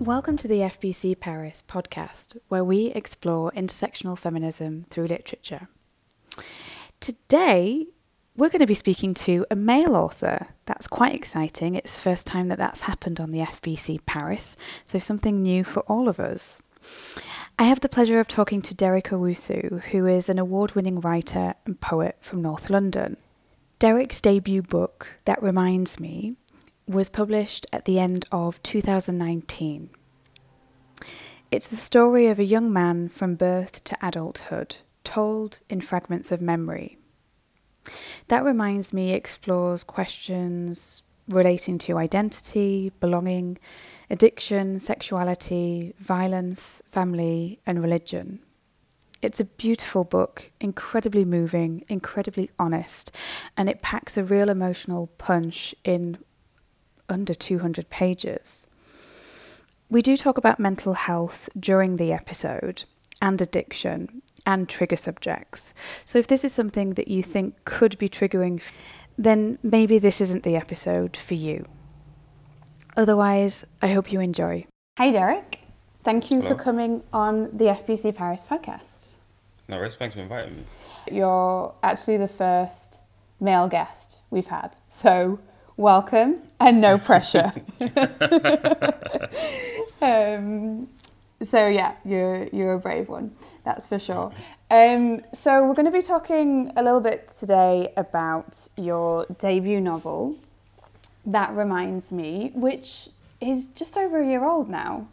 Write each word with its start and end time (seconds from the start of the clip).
Welcome 0.00 0.36
to 0.38 0.48
the 0.48 0.58
FBC 0.58 1.18
Paris 1.18 1.62
podcast, 1.66 2.36
where 2.48 2.62
we 2.62 2.88
explore 2.88 3.50
intersectional 3.52 4.18
feminism 4.18 4.84
through 4.90 5.06
literature. 5.06 5.68
Today, 7.00 7.86
we're 8.36 8.50
going 8.50 8.60
to 8.60 8.66
be 8.66 8.74
speaking 8.74 9.14
to 9.14 9.46
a 9.50 9.56
male 9.56 9.96
author. 9.96 10.48
That's 10.66 10.86
quite 10.86 11.14
exciting. 11.14 11.74
It's 11.74 11.94
the 11.94 12.02
first 12.02 12.26
time 12.26 12.48
that 12.48 12.58
that's 12.58 12.82
happened 12.82 13.18
on 13.18 13.30
the 13.30 13.38
FBC 13.38 14.04
Paris, 14.04 14.54
so 14.84 14.98
something 14.98 15.42
new 15.42 15.64
for 15.64 15.80
all 15.84 16.10
of 16.10 16.20
us. 16.20 16.60
I 17.58 17.64
have 17.64 17.80
the 17.80 17.88
pleasure 17.88 18.20
of 18.20 18.28
talking 18.28 18.60
to 18.60 18.74
Derek 18.74 19.06
Owusu, 19.06 19.80
who 19.84 20.06
is 20.06 20.28
an 20.28 20.38
award 20.38 20.74
winning 20.74 21.00
writer 21.00 21.54
and 21.64 21.80
poet 21.80 22.18
from 22.20 22.42
North 22.42 22.68
London. 22.68 23.16
Derek's 23.78 24.20
debut 24.20 24.60
book, 24.60 25.18
That 25.24 25.42
Reminds 25.42 25.98
Me, 25.98 26.36
was 26.86 27.08
published 27.08 27.66
at 27.72 27.84
the 27.84 27.98
end 27.98 28.26
of 28.30 28.62
2019. 28.62 29.90
It's 31.50 31.68
the 31.68 31.76
story 31.76 32.26
of 32.26 32.38
a 32.38 32.44
young 32.44 32.72
man 32.72 33.08
from 33.08 33.34
birth 33.34 33.82
to 33.84 33.96
adulthood, 34.00 34.78
told 35.04 35.60
in 35.68 35.80
fragments 35.80 36.30
of 36.32 36.40
memory. 36.40 36.98
That 38.28 38.44
reminds 38.44 38.92
me 38.92 39.12
explores 39.12 39.84
questions 39.84 41.02
relating 41.28 41.78
to 41.78 41.98
identity, 41.98 42.92
belonging, 43.00 43.58
addiction, 44.10 44.78
sexuality, 44.78 45.94
violence, 45.98 46.82
family, 46.86 47.60
and 47.66 47.82
religion. 47.82 48.40
It's 49.22 49.40
a 49.40 49.44
beautiful 49.44 50.04
book, 50.04 50.52
incredibly 50.60 51.24
moving, 51.24 51.84
incredibly 51.88 52.50
honest, 52.58 53.10
and 53.56 53.68
it 53.68 53.82
packs 53.82 54.16
a 54.16 54.22
real 54.22 54.48
emotional 54.48 55.08
punch 55.18 55.74
in 55.84 56.18
under 57.08 57.34
200 57.34 57.88
pages. 57.90 58.66
We 59.88 60.02
do 60.02 60.16
talk 60.16 60.36
about 60.36 60.58
mental 60.58 60.94
health 60.94 61.48
during 61.58 61.96
the 61.96 62.12
episode 62.12 62.84
and 63.22 63.40
addiction 63.40 64.22
and 64.44 64.68
trigger 64.68 64.96
subjects. 64.96 65.74
So 66.04 66.18
if 66.18 66.26
this 66.26 66.44
is 66.44 66.52
something 66.52 66.94
that 66.94 67.08
you 67.08 67.22
think 67.22 67.64
could 67.64 67.96
be 67.98 68.08
triggering, 68.08 68.62
then 69.16 69.58
maybe 69.62 69.98
this 69.98 70.20
isn't 70.20 70.42
the 70.42 70.56
episode 70.56 71.16
for 71.16 71.34
you. 71.34 71.66
Otherwise, 72.96 73.64
I 73.82 73.88
hope 73.88 74.12
you 74.12 74.20
enjoy. 74.20 74.66
Hi, 74.98 75.10
Derek. 75.10 75.60
Thank 76.02 76.30
you 76.30 76.40
Hello. 76.40 76.54
for 76.54 76.62
coming 76.62 77.02
on 77.12 77.56
the 77.56 77.64
FBC 77.64 78.14
Paris 78.14 78.44
podcast. 78.48 79.14
No 79.68 79.76
worries, 79.76 79.96
thanks 79.96 80.14
for 80.14 80.22
inviting 80.22 80.56
me. 80.56 80.64
You're 81.10 81.74
actually 81.82 82.16
the 82.16 82.28
first 82.28 83.00
male 83.40 83.68
guest 83.68 84.18
we've 84.30 84.46
had. 84.46 84.76
So, 84.88 85.40
welcome 85.76 86.36
and 86.60 86.80
no 86.80 86.98
pressure. 86.98 87.52
um, 90.00 90.88
so 91.42 91.66
yeah, 91.68 91.94
you're 92.04 92.44
you're 92.52 92.74
a 92.74 92.78
brave 92.78 93.08
one, 93.08 93.32
that's 93.64 93.86
for 93.86 93.98
sure. 93.98 94.32
Um, 94.70 95.22
so 95.32 95.66
we're 95.66 95.74
going 95.74 95.86
to 95.86 95.92
be 95.92 96.02
talking 96.02 96.72
a 96.76 96.82
little 96.82 97.00
bit 97.00 97.28
today 97.38 97.92
about 97.96 98.68
your 98.76 99.26
debut 99.38 99.80
novel. 99.80 100.36
That 101.24 101.54
reminds 101.54 102.10
me, 102.10 102.52
which 102.54 103.08
is 103.40 103.68
just 103.68 103.96
over 103.96 104.20
a 104.20 104.26
year 104.26 104.44
old 104.44 104.68
now, 104.68 105.08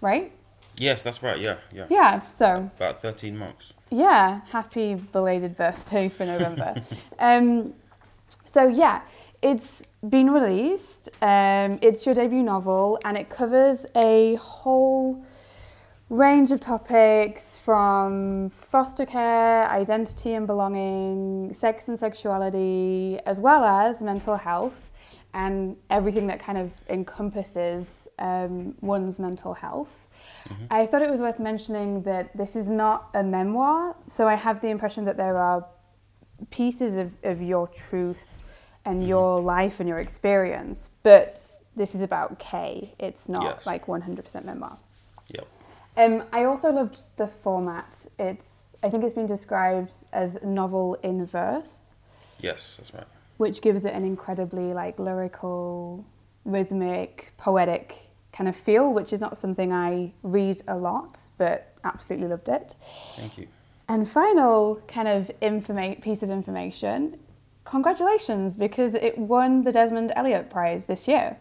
right? 0.00 0.32
Yes, 0.76 1.02
that's 1.02 1.22
right, 1.22 1.40
yeah, 1.40 1.56
yeah. 1.72 1.86
Yeah. 1.90 2.20
So 2.28 2.70
About 2.76 3.02
13 3.02 3.36
months. 3.36 3.72
yeah, 3.90 4.42
happy 4.50 4.94
belated 4.94 5.56
birthday 5.56 6.08
for 6.08 6.24
November. 6.24 6.74
um, 7.18 7.74
so 8.46 8.68
yeah, 8.68 9.02
it's 9.42 9.82
been 10.06 10.30
released. 10.30 11.08
Um, 11.20 11.78
it's 11.82 12.06
your 12.06 12.14
debut 12.14 12.42
novel, 12.42 12.98
and 13.04 13.16
it 13.16 13.28
covers 13.28 13.86
a 13.96 14.36
whole 14.36 15.24
range 16.08 16.52
of 16.52 16.60
topics 16.60 17.58
from 17.58 18.48
foster 18.50 19.04
care, 19.04 19.68
identity 19.70 20.34
and 20.34 20.46
belonging, 20.46 21.52
sex 21.52 21.88
and 21.88 21.98
sexuality, 21.98 23.18
as 23.26 23.40
well 23.40 23.64
as 23.64 24.02
mental 24.02 24.36
health 24.36 24.90
and 25.34 25.76
everything 25.90 26.26
that 26.26 26.40
kind 26.40 26.56
of 26.56 26.72
encompasses 26.88 28.08
um, 28.18 28.74
one's 28.80 29.18
mental 29.18 29.52
health. 29.52 30.06
I 30.70 30.86
thought 30.86 31.02
it 31.02 31.10
was 31.10 31.20
worth 31.20 31.38
mentioning 31.38 32.02
that 32.04 32.34
this 32.34 32.56
is 32.56 32.70
not 32.70 33.10
a 33.12 33.22
memoir, 33.22 33.94
so 34.06 34.26
I 34.26 34.34
have 34.34 34.62
the 34.62 34.68
impression 34.68 35.04
that 35.04 35.18
there 35.18 35.36
are 35.36 35.66
pieces 36.50 36.96
of, 36.96 37.12
of 37.22 37.42
your 37.42 37.68
truth 37.68 38.37
and 38.88 39.06
your 39.06 39.40
life 39.40 39.80
and 39.80 39.88
your 39.88 39.98
experience, 39.98 40.90
but 41.02 41.40
this 41.76 41.94
is 41.94 42.00
about 42.02 42.38
Kay. 42.38 42.94
It's 42.98 43.28
not 43.28 43.44
Yes. 43.44 43.66
like 43.66 43.86
100% 43.86 44.44
memoir. 44.46 44.78
Yep. 45.28 45.46
Um, 45.96 46.24
I 46.32 46.44
also 46.44 46.70
loved 46.72 47.00
the 47.16 47.26
format. 47.26 47.86
It's 48.18 48.46
I 48.84 48.88
think 48.88 49.02
it's 49.02 49.14
been 49.14 49.26
described 49.26 49.92
as 50.12 50.38
novel 50.44 50.94
in 51.02 51.26
verse, 51.26 51.96
Yes, 52.40 52.76
that's 52.76 52.94
right. 52.94 53.08
which 53.36 53.60
gives 53.60 53.84
it 53.84 53.92
an 53.92 54.04
incredibly 54.04 54.72
like 54.72 55.00
lyrical, 55.00 56.04
rhythmic, 56.44 57.32
poetic 57.36 57.96
kind 58.32 58.48
of 58.48 58.54
feel, 58.54 58.92
which 58.94 59.12
is 59.12 59.20
not 59.20 59.36
something 59.36 59.72
I 59.72 60.12
read 60.22 60.62
a 60.68 60.76
lot, 60.76 61.18
but 61.38 61.74
absolutely 61.82 62.28
loved 62.28 62.48
it. 62.48 62.76
Thank 63.16 63.36
you. 63.36 63.48
And 63.88 64.08
final 64.08 64.76
kind 64.86 65.08
of 65.08 65.28
informa- 65.42 66.00
piece 66.00 66.22
of 66.22 66.30
information, 66.30 67.18
congratulations 67.70 68.56
because 68.56 68.94
it 68.94 69.16
won 69.18 69.62
the 69.64 69.72
Desmond 69.72 70.12
Elliott 70.16 70.50
Prize 70.50 70.86
this 70.86 71.06
year. 71.08 71.36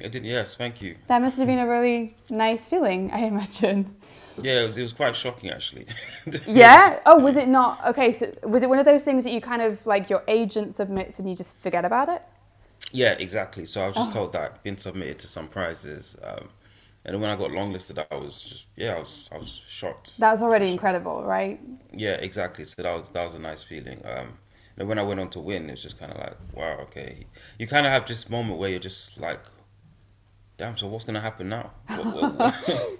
It 0.00 0.12
did, 0.12 0.24
yes, 0.24 0.54
thank 0.54 0.82
you. 0.82 0.96
That 1.06 1.22
must 1.22 1.38
have 1.38 1.46
been 1.46 1.58
a 1.58 1.66
really 1.66 2.14
nice 2.28 2.68
feeling, 2.68 3.10
I 3.12 3.20
imagine. 3.20 3.96
Yeah, 4.42 4.60
it 4.60 4.64
was, 4.64 4.76
it 4.76 4.82
was 4.82 4.92
quite 4.92 5.16
shocking 5.16 5.50
actually. 5.50 5.86
Yeah. 6.46 7.00
Oh, 7.06 7.18
was 7.18 7.36
it 7.36 7.48
not? 7.48 7.82
Okay, 7.86 8.12
so 8.12 8.30
was 8.42 8.62
it 8.62 8.68
one 8.68 8.78
of 8.78 8.84
those 8.84 9.02
things 9.02 9.24
that 9.24 9.32
you 9.32 9.40
kind 9.40 9.62
of 9.62 9.84
like 9.86 10.10
your 10.10 10.22
agent 10.28 10.74
submits 10.74 11.18
and 11.18 11.28
you 11.28 11.34
just 11.34 11.56
forget 11.58 11.84
about 11.84 12.08
it? 12.08 12.22
yeah, 12.92 13.12
exactly. 13.18 13.64
So 13.64 13.82
I 13.82 13.86
was 13.88 13.96
just 13.96 14.10
Oh. 14.10 14.14
told 14.14 14.32
that 14.32 14.42
I'd 14.52 14.62
been 14.62 14.78
submitted 14.78 15.18
to 15.20 15.26
some 15.26 15.48
prizes. 15.48 16.16
Um, 16.22 16.48
and 17.04 17.14
then 17.14 17.20
when 17.20 17.30
I 17.30 17.36
got 17.36 17.50
longlisted, 17.50 18.04
I 18.10 18.14
was 18.16 18.42
just, 18.42 18.66
yeah, 18.76 18.94
I 18.94 18.98
was, 19.00 19.28
I 19.32 19.38
was 19.38 19.48
shocked. 19.68 20.18
That's 20.18 20.42
already 20.42 20.70
incredible, 20.70 21.24
right? 21.24 21.60
Yeah, 21.92 22.12
exactly. 22.12 22.64
So 22.64 22.82
that 22.82 22.94
was, 22.94 23.08
that 23.10 23.24
was 23.24 23.34
a 23.34 23.38
nice 23.38 23.62
feeling. 23.62 24.02
Um, 24.04 24.38
and 24.78 24.88
when 24.88 24.98
I 24.98 25.02
went 25.02 25.20
on 25.20 25.28
to 25.30 25.40
win, 25.40 25.68
it 25.68 25.72
was 25.72 25.82
just 25.82 25.98
kind 25.98 26.12
of 26.12 26.18
like, 26.18 26.36
wow, 26.54 26.78
okay. 26.82 27.26
You 27.58 27.66
kind 27.66 27.86
of 27.86 27.92
have 27.92 28.06
this 28.06 28.28
moment 28.28 28.58
where 28.58 28.70
you're 28.70 28.78
just 28.78 29.18
like, 29.20 29.40
damn, 30.56 30.76
so 30.76 30.86
what's 30.86 31.04
going 31.04 31.14
to 31.14 31.20
happen 31.20 31.48
now? 31.48 31.72
What, 31.88 32.04
what, 32.14 32.34
what- 32.38 32.68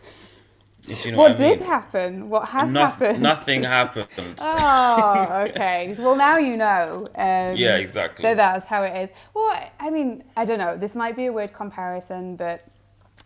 you 1.04 1.10
know 1.12 1.18
what 1.18 1.32
what, 1.32 1.40
I 1.40 1.48
mean. 1.48 1.58
did 1.58 1.62
happen? 1.66 2.28
What 2.30 2.48
has 2.50 2.70
Noth- 2.70 2.92
happened? 2.98 3.22
Nothing 3.22 3.62
happened. 3.64 4.06
Oh, 4.40 5.46
okay. 5.48 5.94
well, 5.98 6.14
now 6.16 6.36
you 6.38 6.56
know. 6.56 7.06
Um, 7.16 7.56
Yeah, 7.56 7.76
exactly. 7.76 8.22
That 8.22 8.36
that's 8.36 8.66
how 8.66 8.82
it 8.84 8.96
is. 9.02 9.10
Well, 9.34 9.58
I 9.80 9.90
mean, 9.90 10.22
I 10.36 10.44
don't 10.44 10.58
know. 10.58 10.76
This 10.76 10.94
might 10.94 11.16
be 11.16 11.26
a 11.26 11.32
weird 11.32 11.52
comparison, 11.52 12.36
but 12.36 12.64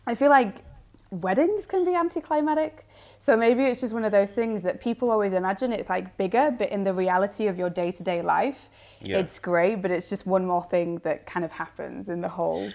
I 0.07 0.15
feel 0.15 0.31
like 0.31 0.57
weddings 1.11 1.67
can 1.67 1.85
be 1.85 1.95
anticlimactic. 1.95 2.87
So 3.23 3.37
maybe 3.37 3.65
it's 3.65 3.81
just 3.83 3.93
one 3.93 4.05
of 4.05 4.13
those 4.13 4.31
things 4.31 4.63
that 4.63 4.81
people 4.81 5.11
always 5.11 5.35
imagine 5.35 5.73
it's 5.73 5.91
like 5.91 6.17
bigger, 6.17 6.51
but 6.59 6.71
in 6.71 6.85
the 6.85 6.95
reality 6.95 7.47
of 7.49 7.59
your 7.59 7.69
day 7.69 7.91
to 7.93 8.03
day 8.03 8.23
life, 8.23 8.71
Yeah. 9.03 9.19
it's 9.19 9.39
great, 9.39 9.83
but 9.83 9.91
it's 9.91 10.09
just 10.09 10.27
one 10.27 10.47
more 10.47 10.65
thing 10.65 10.99
that 11.05 11.27
kind 11.27 11.45
of 11.45 11.53
happens 11.53 12.09
in 12.09 12.23
the 12.23 12.31
whole 12.31 12.65
yeah, 12.65 12.71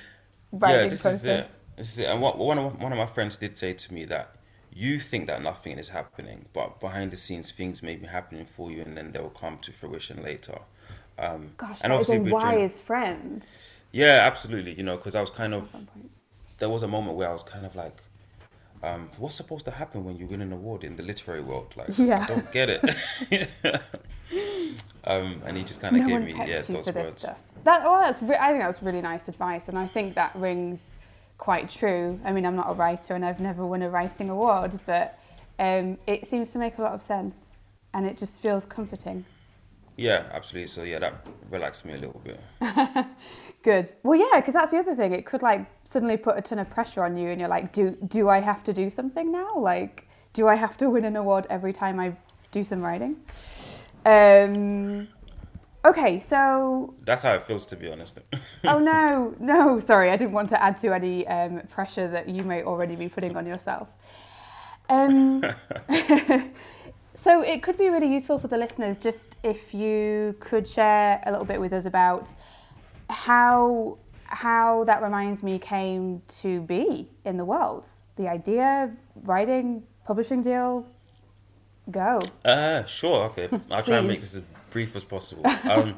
writing 0.51 0.89
this 0.89 1.01
process. 1.01 1.19
is 1.21 1.25
it. 1.25 1.49
This 1.77 1.91
is 1.93 1.99
it. 1.99 2.05
And 2.11 2.21
what, 2.21 2.37
one 2.37 2.59
of 2.59 2.79
one 2.79 2.91
of 2.91 2.97
my 2.99 3.07
friends 3.07 3.37
did 3.37 3.57
say 3.57 3.73
to 3.73 3.93
me 3.93 4.05
that 4.05 4.35
you 4.71 4.99
think 4.99 5.25
that 5.27 5.41
nothing 5.41 5.79
is 5.79 5.89
happening, 5.89 6.45
but 6.53 6.79
behind 6.79 7.09
the 7.11 7.15
scenes 7.17 7.51
things 7.51 7.81
may 7.81 7.95
be 7.95 8.05
happening 8.05 8.45
for 8.45 8.69
you, 8.69 8.81
and 8.83 8.95
then 8.95 9.11
they'll 9.13 9.29
come 9.43 9.57
to 9.59 9.71
fruition 9.71 10.21
later. 10.21 10.59
Um, 11.17 11.53
Gosh, 11.57 11.79
and 11.81 11.91
that 11.91 12.01
is 12.01 12.09
a 12.09 12.15
obviously 12.17 12.31
wise 12.33 12.79
friend. 12.79 13.45
Yeah, 13.91 14.19
absolutely. 14.29 14.73
You 14.73 14.83
know, 14.83 14.97
because 14.97 15.15
I 15.15 15.21
was 15.21 15.31
kind 15.31 15.53
of 15.55 15.73
there 16.59 16.69
was 16.69 16.83
a 16.83 16.87
moment 16.87 17.15
where 17.17 17.29
I 17.29 17.33
was 17.33 17.41
kind 17.43 17.65
of 17.65 17.75
like, 17.75 17.97
um, 18.85 19.09
what's 19.17 19.35
supposed 19.35 19.65
to 19.65 19.71
happen 19.71 20.03
when 20.03 20.17
you 20.17 20.27
win 20.27 20.41
an 20.41 20.51
award 20.53 20.83
in 20.83 20.95
the 20.95 21.03
literary 21.03 21.41
world? 21.41 21.73
Like, 21.75 21.97
Yeah. 21.97 22.23
I 22.23 22.27
don't 22.27 22.51
get 22.51 22.69
it. 22.69 23.49
um, 25.05 25.41
and 25.45 25.57
he 25.57 25.63
just 25.63 25.81
kind 25.81 25.95
of 25.95 26.03
no 26.03 26.07
gave 26.07 26.25
me 26.25 26.33
yeah 26.47 26.61
those 26.61 26.87
words. 26.93 27.19
stuff. 27.21 27.37
That 27.63 27.83
well, 27.83 27.99
that's 28.01 28.21
re- 28.21 28.37
I 28.39 28.51
think 28.51 28.63
that's 28.63 28.81
really 28.83 29.01
nice 29.01 29.27
advice, 29.27 29.67
and 29.69 29.77
I 29.77 29.87
think 29.87 30.15
that 30.15 30.35
rings 30.35 30.91
quite 31.37 31.69
true. 31.69 32.19
I 32.23 32.31
mean, 32.31 32.45
I'm 32.45 32.55
not 32.55 32.69
a 32.69 32.73
writer, 32.73 33.15
and 33.15 33.25
I've 33.25 33.39
never 33.39 33.65
won 33.65 33.81
a 33.81 33.89
writing 33.89 34.29
award, 34.29 34.79
but 34.85 35.17
um, 35.57 35.97
it 36.05 36.27
seems 36.27 36.51
to 36.51 36.59
make 36.59 36.77
a 36.77 36.81
lot 36.81 36.93
of 36.93 37.01
sense, 37.01 37.37
and 37.93 38.05
it 38.05 38.17
just 38.17 38.41
feels 38.41 38.65
comforting. 38.65 39.25
Yeah, 39.97 40.25
absolutely. 40.31 40.67
So 40.67 40.83
yeah, 40.83 40.99
that 40.99 41.25
relaxed 41.49 41.85
me 41.85 41.93
a 41.93 41.97
little 41.97 42.21
bit. 42.23 42.39
Good. 43.65 43.93
Well, 44.03 44.19
yeah, 44.19 44.39
because 44.39 44.53
that's 44.53 44.69
the 44.69 44.77
other 44.77 44.95
thing. 44.95 45.11
It 45.11 45.25
could 45.25 45.41
like 45.41 45.65
suddenly 45.85 46.17
put 46.17 46.37
a 46.37 46.41
ton 46.43 46.59
of 46.59 46.69
pressure 46.69 47.03
on 47.03 47.15
you, 47.15 47.29
and 47.29 47.39
you're 47.39 47.49
like, 47.49 47.73
do 47.73 47.97
do 48.07 48.29
I 48.29 48.39
have 48.39 48.63
to 48.65 48.73
do 48.73 48.91
something 48.91 49.31
now? 49.31 49.57
Like, 49.57 50.07
do 50.33 50.47
I 50.47 50.53
have 50.53 50.77
to 50.77 50.87
win 50.87 51.03
an 51.03 51.15
award 51.15 51.47
every 51.49 51.73
time 51.73 51.99
I 51.99 52.15
do 52.51 52.63
some 52.63 52.81
writing? 52.83 53.15
Um, 54.05 55.07
Okay, 55.83 56.19
so 56.19 56.93
That's 57.05 57.23
how 57.23 57.33
it 57.33 57.41
feels, 57.41 57.65
to 57.67 57.75
be 57.75 57.91
honest. 57.91 58.19
oh 58.65 58.77
no, 58.77 59.35
no, 59.39 59.79
sorry, 59.79 60.11
I 60.11 60.17
didn't 60.17 60.33
want 60.33 60.49
to 60.49 60.63
add 60.63 60.77
to 60.77 60.93
any 60.93 61.27
um, 61.27 61.61
pressure 61.67 62.07
that 62.07 62.29
you 62.29 62.43
may 62.43 62.61
already 62.61 62.95
be 62.95 63.09
putting 63.09 63.35
on 63.35 63.47
yourself. 63.47 63.87
Um, 64.89 65.43
so 67.15 67.41
it 67.41 67.63
could 67.63 67.77
be 67.79 67.89
really 67.89 68.11
useful 68.11 68.37
for 68.37 68.47
the 68.47 68.57
listeners 68.57 68.99
just 68.99 69.37
if 69.43 69.73
you 69.73 70.35
could 70.39 70.67
share 70.67 71.21
a 71.25 71.31
little 71.31 71.45
bit 71.45 71.59
with 71.59 71.73
us 71.73 71.85
about 71.85 72.31
how 73.09 73.97
how 74.25 74.83
that 74.85 75.01
reminds 75.01 75.43
me 75.43 75.59
came 75.59 76.21
to 76.27 76.61
be 76.61 77.07
in 77.23 77.37
the 77.37 77.45
world. 77.45 77.87
The 78.15 78.27
idea, 78.27 78.91
writing, 79.23 79.83
publishing 80.05 80.41
deal, 80.41 80.87
go. 81.91 82.21
Uh, 82.43 82.83
sure, 82.85 83.25
okay. 83.25 83.49
I'll 83.71 83.83
try 83.83 83.97
and 83.97 84.07
make 84.07 84.21
this 84.21 84.35
as 84.35 84.43
brief 84.69 84.95
as 84.95 85.03
possible. 85.03 85.45
Um, 85.63 85.97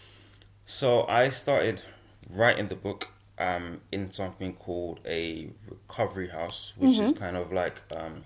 so 0.64 1.06
I 1.06 1.28
started 1.28 1.82
writing 2.30 2.68
the 2.68 2.76
book 2.76 3.12
um, 3.38 3.80
in 3.92 4.10
something 4.10 4.54
called 4.54 5.00
a 5.04 5.50
recovery 5.68 6.28
house, 6.28 6.72
which 6.76 6.98
is 6.98 7.12
kind 7.12 7.36
of 7.36 7.52
like 7.52 7.82
um, 7.94 8.24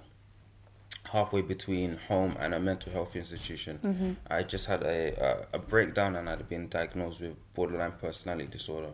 halfway 1.12 1.42
between 1.42 1.98
home 2.08 2.36
and 2.38 2.54
a 2.54 2.60
mental 2.60 2.92
health 2.92 3.16
institution. 3.16 4.16
I 4.28 4.42
just 4.42 4.66
had 4.66 4.82
a, 4.82 5.46
a, 5.52 5.56
a 5.56 5.58
breakdown 5.58 6.16
and 6.16 6.28
I'd 6.28 6.48
been 6.48 6.68
diagnosed 6.68 7.20
with 7.20 7.36
borderline 7.54 7.92
personality 7.92 8.46
disorder. 8.46 8.92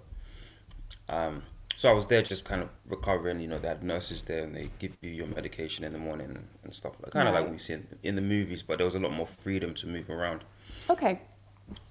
Um, 1.08 1.42
so 1.76 1.90
I 1.90 1.92
was 1.92 2.06
there 2.06 2.22
just 2.22 2.44
kind 2.44 2.62
of 2.62 2.70
recovering. 2.88 3.40
You 3.40 3.48
know, 3.48 3.58
they 3.58 3.68
had 3.68 3.82
nurses 3.82 4.22
there 4.22 4.44
and 4.44 4.56
they 4.56 4.70
give 4.78 4.96
you 5.02 5.10
your 5.10 5.26
medication 5.26 5.84
in 5.84 5.92
the 5.92 5.98
morning 5.98 6.30
and, 6.30 6.48
and 6.64 6.72
stuff. 6.72 6.94
Kind 7.10 7.28
of 7.28 7.34
like 7.34 7.50
we 7.50 7.58
see 7.58 7.74
in, 7.74 7.86
in 8.02 8.14
the 8.14 8.22
movies, 8.22 8.62
but 8.62 8.78
there 8.78 8.86
was 8.86 8.94
a 8.94 8.98
lot 8.98 9.12
more 9.12 9.26
freedom 9.26 9.74
to 9.74 9.86
move 9.86 10.08
around. 10.08 10.42
Okay. 10.88 11.20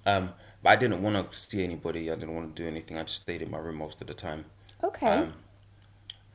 Um, 0.06 0.34
but 0.64 0.70
I 0.70 0.76
didn't 0.76 1.04
want 1.04 1.32
to 1.32 1.38
see 1.38 1.64
anybody. 1.64 2.12
I 2.12 2.16
didn't 2.16 2.34
want 2.34 2.56
to 2.56 2.64
do 2.64 2.68
anything. 2.68 2.98
I 2.98 3.04
just 3.04 3.22
stayed 3.22 3.44
in 3.44 3.52
my 3.52 3.60
room 3.60 3.76
most 3.76 4.02
of 4.02 4.08
the 4.08 4.16
time. 4.16 4.46
Okay. 4.84 5.08
Um, 5.08 5.34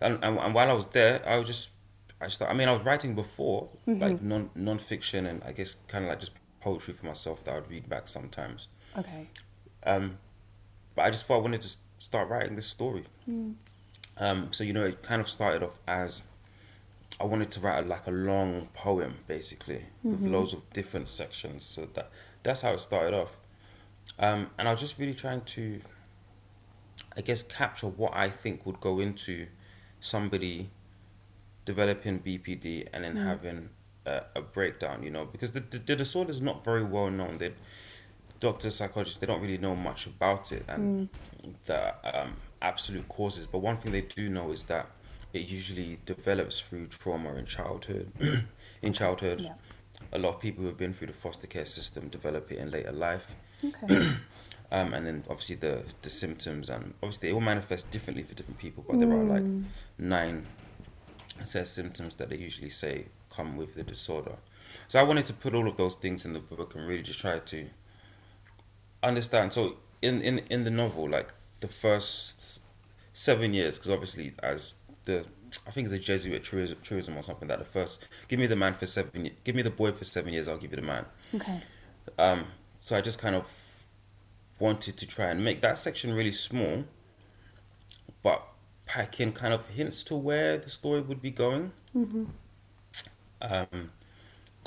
and, 0.00 0.18
and, 0.22 0.38
and 0.38 0.54
while 0.54 0.70
I 0.70 0.72
was 0.72 0.86
there, 0.86 1.28
I 1.28 1.36
was 1.36 1.48
just, 1.48 1.70
I 2.20 2.26
just, 2.26 2.42
I 2.42 2.52
mean, 2.52 2.68
I 2.68 2.72
was 2.72 2.82
writing 2.82 3.14
before, 3.14 3.68
like 3.86 4.20
non 4.22 4.50
non-fiction 4.54 5.26
and 5.26 5.42
I 5.44 5.52
guess 5.52 5.76
kind 5.88 6.04
of 6.04 6.10
like 6.10 6.20
just 6.20 6.32
poetry 6.60 6.92
for 6.94 7.06
myself 7.06 7.44
that 7.44 7.52
I 7.52 7.54
would 7.54 7.70
read 7.70 7.88
back 7.88 8.08
sometimes. 8.08 8.68
okay. 8.98 9.28
Um, 9.84 10.18
but 10.94 11.06
I 11.06 11.10
just 11.10 11.26
thought 11.26 11.36
I 11.36 11.40
wanted 11.40 11.62
to 11.62 11.76
start 11.98 12.28
writing 12.28 12.54
this 12.56 12.66
story. 12.66 13.04
Um, 14.18 14.48
so 14.52 14.64
you 14.64 14.72
know, 14.74 14.84
it 14.84 15.02
kind 15.02 15.20
of 15.20 15.28
started 15.30 15.62
off 15.62 15.78
as 15.88 16.22
I 17.18 17.24
wanted 17.24 17.50
to 17.52 17.60
write 17.60 17.84
a, 17.84 17.88
like 17.88 18.06
a 18.06 18.10
long 18.10 18.68
poem, 18.74 19.14
basically, 19.26 19.84
with 20.02 20.20
loads 20.22 20.52
of 20.52 20.70
different 20.72 21.08
sections. 21.08 21.64
So 21.64 21.88
that 21.94 22.10
that's 22.42 22.60
how 22.62 22.72
it 22.74 22.80
started 22.80 23.14
off. 23.14 23.36
Um, 24.18 24.50
and 24.58 24.68
I 24.68 24.72
was 24.72 24.80
just 24.80 24.98
really 24.98 25.14
trying 25.14 25.42
to, 25.42 25.80
I 27.16 27.20
guess, 27.22 27.42
capture 27.42 27.86
what 27.86 28.14
I 28.14 28.28
think 28.28 28.66
would 28.66 28.80
go 28.80 29.00
into 29.00 29.46
somebody 30.00 30.70
developing 31.64 32.20
BPD 32.20 32.88
and 32.92 33.04
then 33.04 33.16
having 33.16 33.70
a, 34.06 34.22
a 34.36 34.40
breakdown. 34.42 35.02
You 35.02 35.10
know, 35.10 35.24
because 35.26 35.52
the, 35.52 35.60
the 35.60 35.78
the 35.78 35.96
disorder 35.96 36.30
is 36.30 36.40
not 36.40 36.64
very 36.64 36.84
well 36.84 37.10
known. 37.10 37.38
They 37.38 37.52
doctors, 38.40 38.76
psychologists, 38.76 39.18
they 39.18 39.26
don't 39.26 39.42
really 39.42 39.58
know 39.58 39.76
much 39.76 40.06
about 40.06 40.50
it 40.50 40.64
and 40.66 41.10
the 41.66 41.94
um, 42.18 42.32
absolute 42.62 43.06
causes. 43.06 43.46
But 43.46 43.58
one 43.58 43.76
thing 43.76 43.92
they 43.92 44.00
do 44.00 44.30
know 44.30 44.50
is 44.50 44.64
that 44.64 44.86
it 45.34 45.48
usually 45.50 45.98
develops 46.06 46.58
through 46.58 46.86
trauma 46.86 47.34
in 47.34 47.44
childhood. 47.44 48.10
in 48.82 48.94
childhood, 48.94 49.40
Yeah. 49.42 49.54
a 50.10 50.18
lot 50.18 50.36
of 50.36 50.40
people 50.40 50.62
who 50.62 50.68
have 50.68 50.78
been 50.78 50.94
through 50.94 51.08
the 51.08 51.12
foster 51.12 51.46
care 51.46 51.66
system 51.66 52.08
develop 52.08 52.50
it 52.50 52.58
in 52.58 52.70
later 52.70 52.92
life. 52.92 53.36
Okay. 53.64 54.08
Um, 54.72 54.94
and 54.94 55.04
then 55.04 55.24
obviously 55.28 55.56
the 55.56 55.82
the 56.02 56.10
symptoms 56.10 56.70
and 56.70 56.94
obviously 57.02 57.28
they 57.28 57.34
all 57.34 57.40
manifest 57.40 57.90
differently 57.90 58.22
for 58.22 58.34
different 58.36 58.60
people, 58.60 58.84
but 58.86 59.00
there 59.00 59.10
are 59.10 59.24
like 59.24 59.42
nine 59.98 60.46
set 61.46 61.68
symptoms 61.68 62.14
that 62.16 62.30
they 62.30 62.36
usually 62.36 62.70
say 62.70 63.06
come 63.30 63.56
with 63.56 63.74
the 63.74 63.82
disorder. 63.82 64.36
So 64.88 65.00
I 65.00 65.02
wanted 65.02 65.26
to 65.26 65.32
put 65.32 65.54
all 65.54 65.68
of 65.68 65.76
those 65.76 65.94
things 65.94 66.24
in 66.24 66.32
the 66.32 66.40
book 66.40 66.74
and 66.74 66.86
really 66.86 67.02
just 67.02 67.20
try 67.20 67.38
to 67.38 67.66
understand. 69.02 69.52
So 69.52 69.76
in 70.02 70.20
in 70.22 70.38
in 70.50 70.64
the 70.64 70.70
novel, 70.70 71.08
like 71.08 71.32
the 71.60 71.68
first 71.68 72.62
seven 73.12 73.54
years, 73.54 73.78
because 73.78 73.90
obviously 73.90 74.32
as 74.42 74.74
the 75.04 75.24
I 75.66 75.70
think 75.70 75.86
it's 75.86 75.94
a 75.94 75.98
Jesuit 75.98 76.42
truism, 76.44 77.16
or 77.16 77.22
something 77.22 77.48
that 77.48 77.58
the 77.58 77.64
first 77.64 78.06
give 78.28 78.38
me 78.38 78.46
the 78.46 78.56
man 78.56 78.74
for 78.74 78.86
seven, 78.86 79.30
give 79.44 79.54
me 79.54 79.62
the 79.62 79.70
boy 79.70 79.92
for 79.92 80.04
seven 80.04 80.32
years, 80.32 80.46
I'll 80.46 80.58
give 80.58 80.70
you 80.70 80.76
the 80.76 80.82
man. 80.82 81.06
okay. 81.34 81.60
Um, 82.18 82.44
so 82.80 82.96
I 82.96 83.00
just 83.00 83.18
kind 83.18 83.34
of 83.34 83.46
wanted 84.58 84.96
to 84.96 85.06
try 85.06 85.26
and 85.26 85.44
make 85.44 85.60
that 85.62 85.78
section 85.78 86.12
really 86.14 86.32
small, 86.32 86.84
but 88.22 88.46
pack 88.90 89.20
in 89.20 89.30
kind 89.30 89.54
of 89.54 89.68
hints 89.68 90.02
to 90.02 90.16
where 90.16 90.58
the 90.58 90.68
story 90.68 91.00
would 91.00 91.22
be 91.22 91.30
going. 91.30 91.70
Um, 93.40 93.92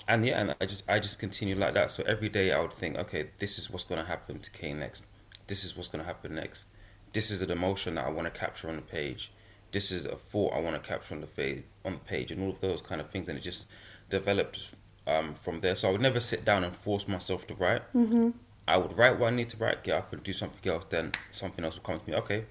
and 0.07 0.25
yeah, 0.25 0.39
and 0.39 0.55
I 0.61 0.65
just 0.65 0.89
I 0.89 0.99
just 0.99 1.19
continued 1.19 1.57
like 1.57 1.73
that. 1.73 1.91
So 1.91 2.03
every 2.07 2.29
day 2.29 2.53
I 2.53 2.59
would 2.61 2.73
think, 2.73 2.97
okay, 2.97 3.31
this 3.37 3.59
is 3.59 3.69
what's 3.69 3.83
gonna 3.83 4.05
happen 4.05 4.39
to 4.39 4.49
Kay 4.49 4.71
next. 4.73 5.05
This 5.47 5.65
is 5.65 5.75
what's 5.75 5.89
gonna 5.89 6.05
happen 6.05 6.35
next. 6.35 6.69
This 7.11 7.31
is 7.31 7.41
an 7.41 7.51
emotion 7.51 7.95
that 7.95 8.05
I 8.05 8.09
want 8.09 8.33
to 8.33 8.39
capture 8.39 8.69
on 8.69 8.77
the 8.77 8.81
page. 8.81 9.31
This 9.71 9.91
is 9.91 10.05
a 10.05 10.15
thought 10.15 10.53
I 10.53 10.59
want 10.61 10.81
to 10.81 10.89
capture 10.89 11.15
on 11.15 11.21
the 11.21 11.27
fa- 11.27 11.63
on 11.83 11.93
the 11.93 11.99
page, 11.99 12.31
and 12.31 12.41
all 12.41 12.49
of 12.49 12.61
those 12.61 12.81
kind 12.81 13.01
of 13.01 13.09
things, 13.09 13.27
and 13.27 13.37
it 13.37 13.41
just 13.41 13.67
developed 14.09 14.73
um, 15.05 15.35
from 15.35 15.59
there. 15.59 15.75
So 15.75 15.89
I 15.89 15.91
would 15.91 16.01
never 16.01 16.21
sit 16.21 16.45
down 16.45 16.63
and 16.63 16.73
force 16.73 17.07
myself 17.07 17.45
to 17.47 17.55
write. 17.55 17.81
Mm-hmm. 17.93 18.29
I 18.67 18.77
would 18.77 18.97
write 18.97 19.19
what 19.19 19.33
I 19.33 19.35
need 19.35 19.49
to 19.49 19.57
write, 19.57 19.83
get 19.83 19.97
up 19.97 20.13
and 20.13 20.23
do 20.23 20.31
something 20.31 20.71
else. 20.71 20.85
Then 20.85 21.11
something 21.29 21.63
else 21.65 21.75
would 21.75 21.83
come 21.83 21.99
to 21.99 22.09
me. 22.09 22.15
Okay, 22.15 22.45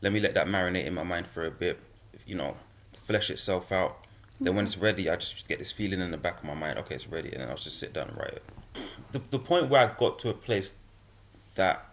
let 0.00 0.12
me 0.12 0.20
let 0.20 0.34
that 0.34 0.46
marinate 0.46 0.84
in 0.86 0.94
my 0.94 1.02
mind 1.02 1.26
for 1.26 1.44
a 1.44 1.50
bit. 1.50 1.78
You 2.26 2.34
know, 2.36 2.56
flesh 2.94 3.30
itself 3.30 3.72
out. 3.72 3.98
Then 4.40 4.54
when 4.54 4.64
it's 4.66 4.76
ready, 4.76 5.08
I 5.08 5.16
just 5.16 5.48
get 5.48 5.58
this 5.58 5.72
feeling 5.72 6.00
in 6.00 6.10
the 6.10 6.18
back 6.18 6.38
of 6.38 6.44
my 6.44 6.54
mind. 6.54 6.78
Okay, 6.80 6.94
it's 6.94 7.08
ready, 7.08 7.32
and 7.32 7.40
then 7.40 7.48
I'll 7.48 7.56
just 7.56 7.78
sit 7.78 7.92
down 7.92 8.08
and 8.08 8.16
write 8.18 8.34
it. 8.34 8.42
The 9.12 9.20
the 9.30 9.38
point 9.38 9.68
where 9.68 9.80
I 9.80 9.94
got 9.94 10.18
to 10.20 10.28
a 10.28 10.34
place 10.34 10.74
that 11.54 11.86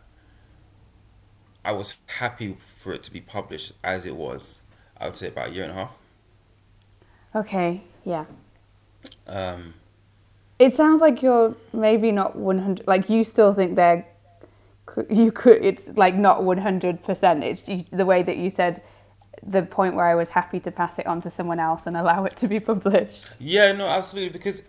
I 1.63 1.71
was 1.71 1.93
happy 2.07 2.57
for 2.67 2.93
it 2.93 3.03
to 3.03 3.11
be 3.11 3.21
published 3.21 3.73
as 3.83 4.05
it 4.05 4.15
was. 4.15 4.61
I 4.97 5.05
would 5.05 5.15
say 5.15 5.27
about 5.27 5.49
a 5.49 5.51
year 5.53 5.63
and 5.63 5.71
a 5.71 5.75
half. 5.75 5.93
Okay. 7.35 7.81
Yeah. 8.05 8.25
Um, 9.27 9.73
It 10.59 10.73
sounds 10.73 11.01
like 11.01 11.21
you're 11.21 11.55
maybe 11.73 12.11
not 12.11 12.35
100 12.35 12.87
like 12.87 13.09
you 13.09 13.23
still 13.23 13.53
think 13.53 13.75
they're 13.75 14.05
you 15.09 15.31
could 15.31 15.63
it's 15.63 15.89
like 15.95 16.15
not 16.15 16.41
100% 16.41 17.43
it's 17.43 17.67
you, 17.67 17.83
the 17.91 18.05
way 18.05 18.23
that 18.23 18.37
you 18.37 18.49
said 18.49 18.81
the 19.45 19.63
point 19.63 19.95
where 19.95 20.05
I 20.05 20.15
was 20.15 20.29
happy 20.29 20.59
to 20.61 20.71
pass 20.71 20.99
it 20.99 21.05
on 21.05 21.21
to 21.21 21.29
someone 21.29 21.59
else 21.59 21.83
and 21.85 21.97
allow 21.97 22.23
it 22.25 22.37
to 22.37 22.47
be 22.47 22.59
published. 22.59 23.35
Yeah, 23.39 23.71
no, 23.73 23.87
absolutely. 23.87 24.31
Because 24.31 24.63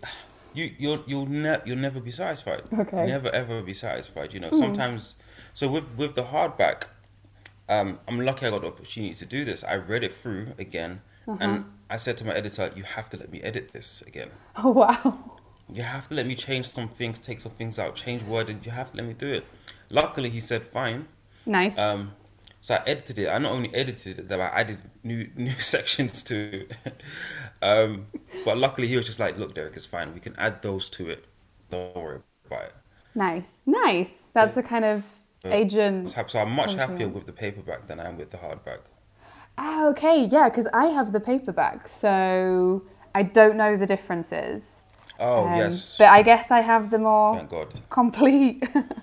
you 0.53 0.71
you'll 0.77 1.03
you'll 1.05 1.27
ne- 1.27 1.61
you'll 1.65 1.77
never 1.77 1.99
be 1.99 2.11
satisfied. 2.11 2.63
Okay. 2.77 3.05
Never 3.05 3.29
ever 3.29 3.61
be 3.61 3.73
satisfied. 3.73 4.33
You 4.33 4.39
know, 4.39 4.51
sometimes. 4.51 5.15
So 5.53 5.69
with 5.69 5.95
with 5.97 6.15
the 6.15 6.23
hardback, 6.23 6.87
um, 7.69 7.99
I'm 8.07 8.19
lucky 8.19 8.45
I 8.45 8.49
got 8.49 8.61
the 8.61 8.67
opportunity 8.67 9.13
to 9.15 9.25
do 9.25 9.45
this. 9.45 9.63
I 9.63 9.75
read 9.75 10.03
it 10.03 10.13
through 10.13 10.47
again, 10.57 11.01
and 11.39 11.65
I 11.89 11.97
said 11.97 12.17
to 12.17 12.25
my 12.25 12.33
editor, 12.33 12.71
"You 12.75 12.83
have 12.83 13.09
to 13.11 13.17
let 13.17 13.31
me 13.31 13.41
edit 13.41 13.71
this 13.73 14.01
again. 14.01 14.29
Oh 14.57 14.71
wow. 14.71 15.31
You 15.67 15.81
have 15.81 16.07
to 16.09 16.13
let 16.15 16.27
me 16.27 16.35
change 16.35 16.67
some 16.67 16.87
things, 16.87 17.19
take 17.19 17.39
some 17.39 17.51
things 17.51 17.79
out, 17.79 17.95
change 17.95 18.21
wording. 18.21 18.61
You 18.63 18.71
have 18.71 18.91
to 18.91 18.97
let 18.97 19.05
me 19.05 19.13
do 19.13 19.31
it." 19.31 19.45
Luckily, 19.89 20.29
he 20.29 20.39
said, 20.41 20.63
"Fine." 20.63 21.07
Nice. 21.45 21.77
Um, 21.77 22.13
so 22.61 22.75
I 22.75 22.83
edited 22.87 23.19
it. 23.19 23.29
I 23.29 23.37
not 23.37 23.51
only 23.51 23.73
edited 23.73 24.19
it, 24.19 24.27
but 24.27 24.39
I 24.39 24.47
added 24.47 24.79
new 25.03 25.29
new 25.35 25.51
sections 25.51 26.23
to 26.23 26.67
it. 26.85 27.01
um, 27.61 28.07
but 28.43 28.57
luckily, 28.57 28.87
he 28.87 28.95
was 28.97 29.05
just 29.05 29.19
like, 29.19 29.37
"Look, 29.37 29.53
Derek, 29.55 29.75
it's 29.75 29.85
fine. 29.85 30.13
We 30.13 30.19
can 30.19 30.35
add 30.37 30.61
those 30.61 30.89
to 30.89 31.09
it. 31.09 31.25
Don't 31.69 31.95
worry 31.95 32.21
about 32.47 32.63
it." 32.65 32.73
nice. 33.13 33.61
Nice. 33.65 34.23
That's 34.33 34.55
the 34.55 34.63
kind 34.63 34.85
of 34.85 35.03
agent 35.45 36.09
So 36.09 36.39
I'm 36.39 36.51
much 36.51 36.73
happier 36.75 37.07
with 37.07 37.25
the 37.25 37.33
paperback 37.33 37.87
than 37.87 37.99
I 37.99 38.07
am 38.07 38.17
with 38.17 38.31
the 38.31 38.37
hardback. 38.37 38.79
Ah, 39.57 39.87
okay, 39.87 40.25
yeah, 40.25 40.49
because 40.49 40.67
I 40.73 40.85
have 40.87 41.13
the 41.13 41.19
paperback, 41.19 41.87
so 41.87 42.83
I 43.13 43.23
don't 43.23 43.55
know 43.55 43.77
the 43.77 43.85
differences. 43.85 44.81
Oh 45.19 45.45
Um, 45.45 45.57
yes, 45.57 45.97
But 45.97 46.09
I 46.09 46.23
guess 46.23 46.51
I 46.51 46.59
have 46.61 46.89
the 46.91 46.99
more 46.99 47.37
thank 47.37 47.49
God. 47.49 47.73
complete 47.89 48.63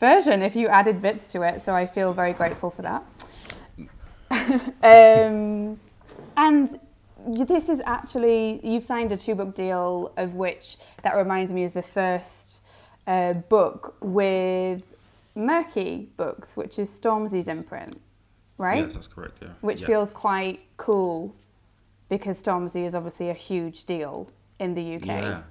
version 0.00 0.42
if 0.42 0.56
you 0.56 0.68
added 0.68 1.00
bits 1.02 1.30
to 1.32 1.42
it, 1.42 1.62
so 1.62 1.74
I 1.74 1.86
feel 1.86 2.12
very 2.12 2.32
grateful 2.32 2.70
for 2.70 2.82
that. 2.82 3.04
um, 4.82 5.78
and 6.36 6.80
this 7.26 7.68
is 7.68 7.82
actually, 7.84 8.60
you've 8.62 8.84
signed 8.84 9.12
a 9.12 9.16
two 9.16 9.34
book 9.34 9.54
deal, 9.54 10.12
of 10.16 10.34
which 10.34 10.76
that 11.02 11.16
reminds 11.16 11.52
me 11.52 11.62
is 11.62 11.72
the 11.72 11.82
first 11.82 12.60
uh, 13.06 13.34
book 13.34 13.96
with 14.00 14.82
Merky 15.36 16.08
Books, 16.16 16.56
which 16.56 16.78
is 16.78 16.88
Stormzy's 16.90 17.48
imprint, 17.48 18.00
right? 18.58 18.84
Yes, 18.84 18.94
that's 18.94 19.06
correct. 19.06 19.38
Yeah. 19.42 19.48
which 19.60 19.82
yeah. 19.82 19.86
feels 19.86 20.10
quite 20.10 20.60
cool 20.76 21.34
because 22.08 22.42
Stormzy 22.42 22.86
is 22.86 22.94
obviously 22.94 23.30
a 23.30 23.34
huge 23.34 23.84
deal 23.84 24.30
in 24.58 24.74
the 24.74 24.96
UK. 24.96 25.06
Yeah, 25.06 25.42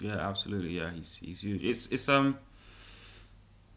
yeah, 0.00 0.16
absolutely. 0.16 0.76
Yeah, 0.76 0.90
he's 0.90 1.16
he's 1.16 1.40
huge. 1.40 1.62
It's 1.62 1.86
it's 1.86 2.08
um, 2.08 2.38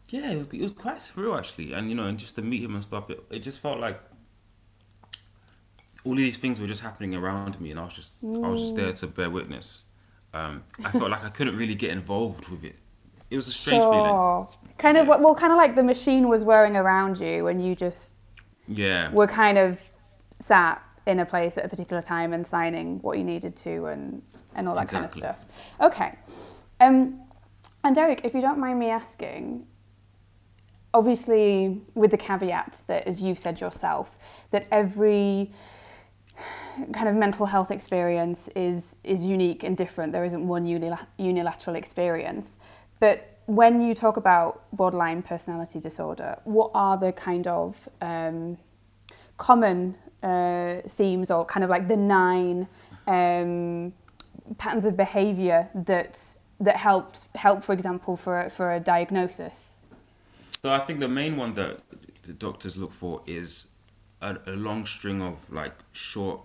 yeah, 0.08 0.30
it 0.32 0.38
was, 0.38 0.46
it 0.52 0.60
was 0.62 0.70
quite 0.72 0.96
surreal 0.98 1.36
actually, 1.38 1.72
and 1.72 1.88
you 1.88 1.94
know, 1.94 2.06
and 2.06 2.18
just 2.18 2.36
to 2.36 2.42
meet 2.42 2.62
him 2.62 2.74
and 2.74 2.84
stuff, 2.84 3.10
it, 3.10 3.24
it 3.30 3.38
just 3.40 3.60
felt 3.60 3.78
like 3.80 4.00
all 6.04 6.12
of 6.12 6.18
these 6.18 6.36
things 6.36 6.60
were 6.60 6.66
just 6.66 6.82
happening 6.82 7.14
around 7.14 7.60
me, 7.60 7.70
and 7.70 7.80
I 7.80 7.84
was 7.84 7.94
just 7.94 8.12
I 8.42 8.48
was 8.48 8.60
just 8.60 8.74
there 8.76 8.92
to 8.92 9.06
bear 9.06 9.30
witness. 9.30 9.86
Um, 10.32 10.64
I 10.84 10.90
felt 10.90 11.10
like 11.10 11.24
I 11.24 11.30
couldn't 11.30 11.56
really 11.56 11.74
get 11.74 11.90
involved 11.90 12.48
with 12.48 12.64
it. 12.64 12.76
It 13.30 13.36
was 13.36 13.48
a 13.48 13.52
strange 13.52 13.86
feeling. 13.86 14.20
Kind 14.78 14.96
of 14.98 15.06
Yeah. 15.06 15.14
well, 15.20 15.34
kind 15.34 15.52
of 15.52 15.56
like 15.56 15.76
the 15.76 15.82
machine 15.82 16.28
was 16.28 16.44
whirring 16.44 16.76
around 16.76 17.18
you, 17.20 17.46
and 17.46 17.64
you 17.64 17.74
just 17.74 18.14
Yeah, 18.66 19.12
were 19.12 19.26
kind 19.26 19.58
of 19.58 19.80
sat 20.40 20.82
in 21.06 21.20
a 21.20 21.26
place 21.26 21.58
at 21.58 21.64
a 21.64 21.68
particular 21.68 22.02
time 22.02 22.32
and 22.32 22.46
signing 22.46 23.00
what 23.02 23.18
you 23.18 23.24
needed 23.24 23.56
to, 23.56 23.86
and 23.86 24.22
and 24.54 24.68
all 24.68 24.74
that 24.76 24.88
Exactly. 24.88 24.90
kind 24.90 25.04
of 25.04 25.12
stuff. 25.12 25.38
Okay. 25.80 26.18
Um, 26.80 27.20
and 27.84 27.94
Derek, 27.94 28.22
if 28.24 28.34
you 28.34 28.40
don't 28.40 28.58
mind 28.58 28.78
me 28.78 28.88
asking, 28.90 29.66
obviously 30.94 31.82
with 31.94 32.12
the 32.12 32.16
caveat 32.16 32.82
that, 32.86 33.06
as 33.06 33.20
you've 33.20 33.38
said 33.38 33.60
yourself, 33.60 34.16
that 34.52 34.66
every 34.70 35.50
kind 36.92 37.08
of 37.08 37.14
mental 37.14 37.46
health 37.46 37.70
experience 37.70 38.48
is 38.56 38.96
is 39.04 39.24
unique 39.24 39.62
and 39.62 39.76
different. 39.76 40.12
There 40.12 40.24
isn't 40.24 40.46
one 40.46 40.64
unila- 40.64 41.06
unilateral 41.18 41.76
experience. 41.76 42.58
But 43.00 43.38
when 43.46 43.80
you 43.80 43.92
talk 43.92 44.16
about 44.16 44.62
borderline 44.72 45.22
personality 45.22 45.80
disorder, 45.80 46.38
what 46.44 46.70
are 46.74 46.96
the 46.96 47.12
kind 47.12 47.46
of 47.46 47.88
um, 48.00 48.56
common 49.36 49.96
uh, 50.22 50.76
themes 50.88 51.30
or 51.30 51.44
kind 51.44 51.64
of 51.64 51.70
like 51.70 51.86
the 51.86 51.96
nine 51.96 52.66
um, 53.06 53.92
patterns 54.56 54.84
of 54.84 54.96
behavior 54.96 55.68
that 55.74 56.38
that 56.60 56.76
helped 56.76 57.26
help, 57.34 57.62
for 57.62 57.72
example, 57.72 58.16
for 58.16 58.48
for 58.48 58.74
a 58.74 58.80
diagnosis? 58.80 59.73
So 60.64 60.72
I 60.72 60.78
think 60.78 61.00
the 61.00 61.08
main 61.08 61.36
one 61.36 61.52
that 61.56 61.80
the 62.22 62.32
doctors 62.32 62.74
look 62.74 62.90
for 62.90 63.20
is 63.26 63.66
a, 64.22 64.38
a 64.46 64.52
long 64.52 64.86
string 64.86 65.20
of 65.20 65.52
like 65.52 65.74
short 65.92 66.40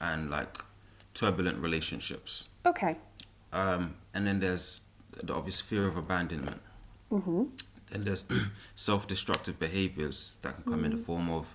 and 0.00 0.30
like 0.30 0.64
turbulent 1.12 1.58
relationships, 1.58 2.48
Okay. 2.64 2.96
um, 3.52 3.96
and 4.14 4.26
then 4.26 4.40
there's 4.40 4.80
the 5.22 5.34
obvious 5.34 5.60
fear 5.60 5.86
of 5.86 5.98
abandonment. 5.98 6.62
Mm-hmm. 7.12 7.42
Then 7.90 8.00
there's 8.04 8.24
self-destructive 8.74 9.58
behaviors 9.58 10.36
that 10.40 10.54
can 10.54 10.64
come 10.64 10.86
in 10.86 10.92
the 10.92 10.96
form 10.96 11.28
of 11.28 11.54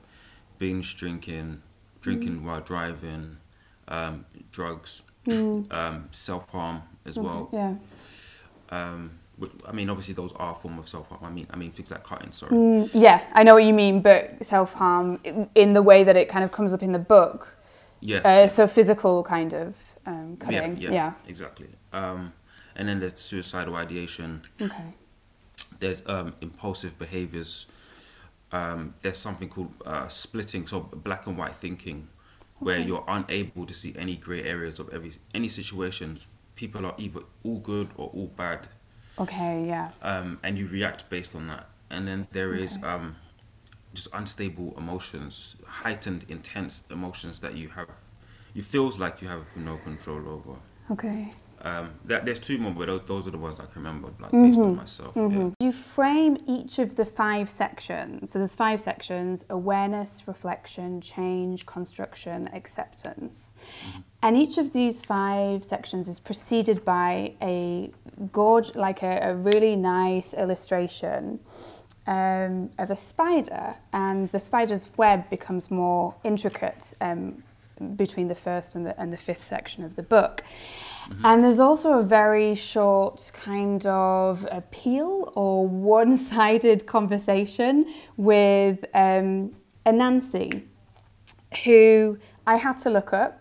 binge 0.60 0.96
drinking, 0.96 1.64
drinking 2.00 2.46
while 2.46 2.62
driving, 2.62 3.38
um, 3.88 4.26
drugs, 4.52 5.02
um, 5.28 6.10
self-harm 6.12 6.84
as 7.08 7.18
well. 7.18 7.50
Yeah. 7.52 7.74
Um, 8.70 9.18
I 9.68 9.72
mean, 9.72 9.90
obviously 9.90 10.14
those 10.14 10.32
are 10.34 10.52
a 10.52 10.56
form 10.56 10.78
of 10.80 10.88
self-harm. 10.88 11.24
I 11.24 11.30
mean, 11.30 11.48
I 11.52 11.56
mean 11.56 11.72
things 11.72 11.92
like 11.92 12.04
cutting. 12.04 12.32
Sorry. 12.32 12.52
Mm, 12.52 12.90
yeah, 12.94 13.24
I 13.34 13.44
know 13.44 13.56
what 13.56 13.64
you 13.64 13.74
mean, 13.74 14.02
but 14.02 14.46
self 14.46 14.74
harm 14.74 15.20
in 15.56 15.74
the 15.74 15.82
way 15.82 16.04
that 16.04 16.16
it 16.16 16.30
kind 16.30 16.44
of 16.46 16.52
comes 16.52 16.74
up 16.74 16.84
in 16.84 16.92
the 16.92 17.00
book. 17.00 17.56
Yes. 18.00 18.26
Uh, 18.26 18.48
so 18.48 18.68
physical 18.68 19.24
kind 19.24 19.54
of 19.54 19.76
um, 20.06 20.38
cutting. 20.38 20.78
Yeah, 20.78 20.92
yeah, 20.92 21.14
exactly. 21.28 21.70
Um, 21.92 22.34
and 22.76 22.88
then 22.88 23.00
there's 23.00 23.20
suicidal 23.20 23.76
ideation. 23.76 24.42
Okay. 24.62 24.94
There's 25.80 26.04
um, 26.08 26.34
impulsive 26.42 26.98
behaviors. 27.00 27.66
Um, 28.52 28.94
there's 29.02 29.18
something 29.18 29.50
called 29.50 29.74
uh, 29.86 30.08
splitting, 30.10 30.68
so 30.68 30.82
black 30.82 31.26
and 31.28 31.38
white 31.38 31.56
thinking, 31.56 32.08
where 32.60 32.78
Okay. 32.78 32.88
you're 32.88 33.04
unable 33.08 33.66
to 33.66 33.74
see 33.74 33.96
any 33.98 34.16
grey 34.16 34.44
areas 34.44 34.80
of 34.80 34.90
every 34.94 35.12
any 35.34 35.48
situations. 35.48 36.28
People 36.56 36.86
are 36.86 36.94
either 37.00 37.22
all 37.44 37.60
good 37.60 37.90
or 37.98 38.10
all 38.14 38.28
bad, 38.28 38.68
Okay. 39.20 39.66
Yeah. 39.68 39.92
um, 40.02 40.40
and 40.44 40.58
you 40.58 40.68
react 40.68 41.10
based 41.10 41.36
on 41.36 41.48
that. 41.48 41.70
And 41.90 42.08
then 42.08 42.28
there 42.32 42.56
is 42.56 42.80
um, 42.84 43.16
just 43.94 44.08
unstable 44.14 44.74
emotions, 44.78 45.56
heightened, 45.68 46.26
intense 46.28 46.84
emotions 46.90 47.40
that 47.42 47.56
you 47.56 47.70
have. 47.70 47.90
You 48.54 48.64
feels 48.64 48.98
like 48.98 49.22
you 49.22 49.28
have 49.28 49.46
no 49.56 49.78
control 49.78 50.28
over. 50.28 50.60
Okay. 50.92 51.34
Um, 51.66 51.92
that, 52.06 52.26
there's 52.26 52.40
two 52.40 52.58
more, 52.58 52.74
but 52.74 52.88
those, 52.88 53.02
those 53.06 53.28
are 53.28 53.32
the 53.32 53.38
ones 53.38 53.58
I 53.58 53.66
can 53.66 53.82
remember, 53.84 54.10
like 54.20 54.32
based 54.32 54.60
on 54.60 54.76
myself. 54.76 55.14
Yeah. 55.16 55.52
You 55.62 55.72
frame 55.72 56.38
each 56.46 56.78
of 56.78 56.98
the 56.98 57.06
five 57.06 57.50
sections. 57.50 58.32
So 58.32 58.40
there's 58.40 58.54
five 58.54 58.82
sections: 58.82 59.46
awareness, 59.50 60.28
reflection, 60.28 61.00
change, 61.00 61.66
construction, 61.66 62.50
acceptance. 62.54 63.54
And 64.22 64.36
each 64.36 64.58
of 64.58 64.74
these 64.74 65.06
five 65.06 65.64
sections 65.64 66.10
is 66.10 66.20
preceded 66.20 66.84
by 66.84 67.34
a 67.42 67.92
gorge, 68.34 68.76
like 68.76 69.02
a, 69.02 69.20
a 69.22 69.34
really 69.34 69.78
nice 69.78 70.34
illustration 70.34 71.40
um, 72.08 72.72
of 72.78 72.92
a 72.92 72.98
spider, 72.98 73.76
and 73.94 74.30
the 74.32 74.40
spider's 74.40 74.88
web 74.98 75.30
becomes 75.30 75.72
more 75.72 76.16
intricate 76.26 76.94
um, 77.00 77.42
between 77.96 78.28
the 78.28 78.36
first 78.36 78.76
and 78.76 78.86
the, 78.86 79.00
and 79.00 79.14
the 79.14 79.18
fifth 79.18 79.48
section 79.48 79.84
of 79.84 79.96
the 79.96 80.04
book. 80.04 80.44
And 81.24 81.44
there's 81.44 81.60
also 81.60 82.00
a 82.00 82.04
very 82.04 82.56
short 82.56 83.32
kind 83.34 83.86
of 83.86 84.48
appeal 84.52 85.32
or 85.36 85.68
one 85.96 86.18
sided 86.18 86.86
conversation 86.86 87.86
with 88.18 88.84
um, 88.94 89.54
Anansi, 89.86 90.64
who 91.64 92.18
I 92.48 92.56
had 92.56 92.78
to 92.80 92.90
look 92.90 93.14
up. 93.14 93.40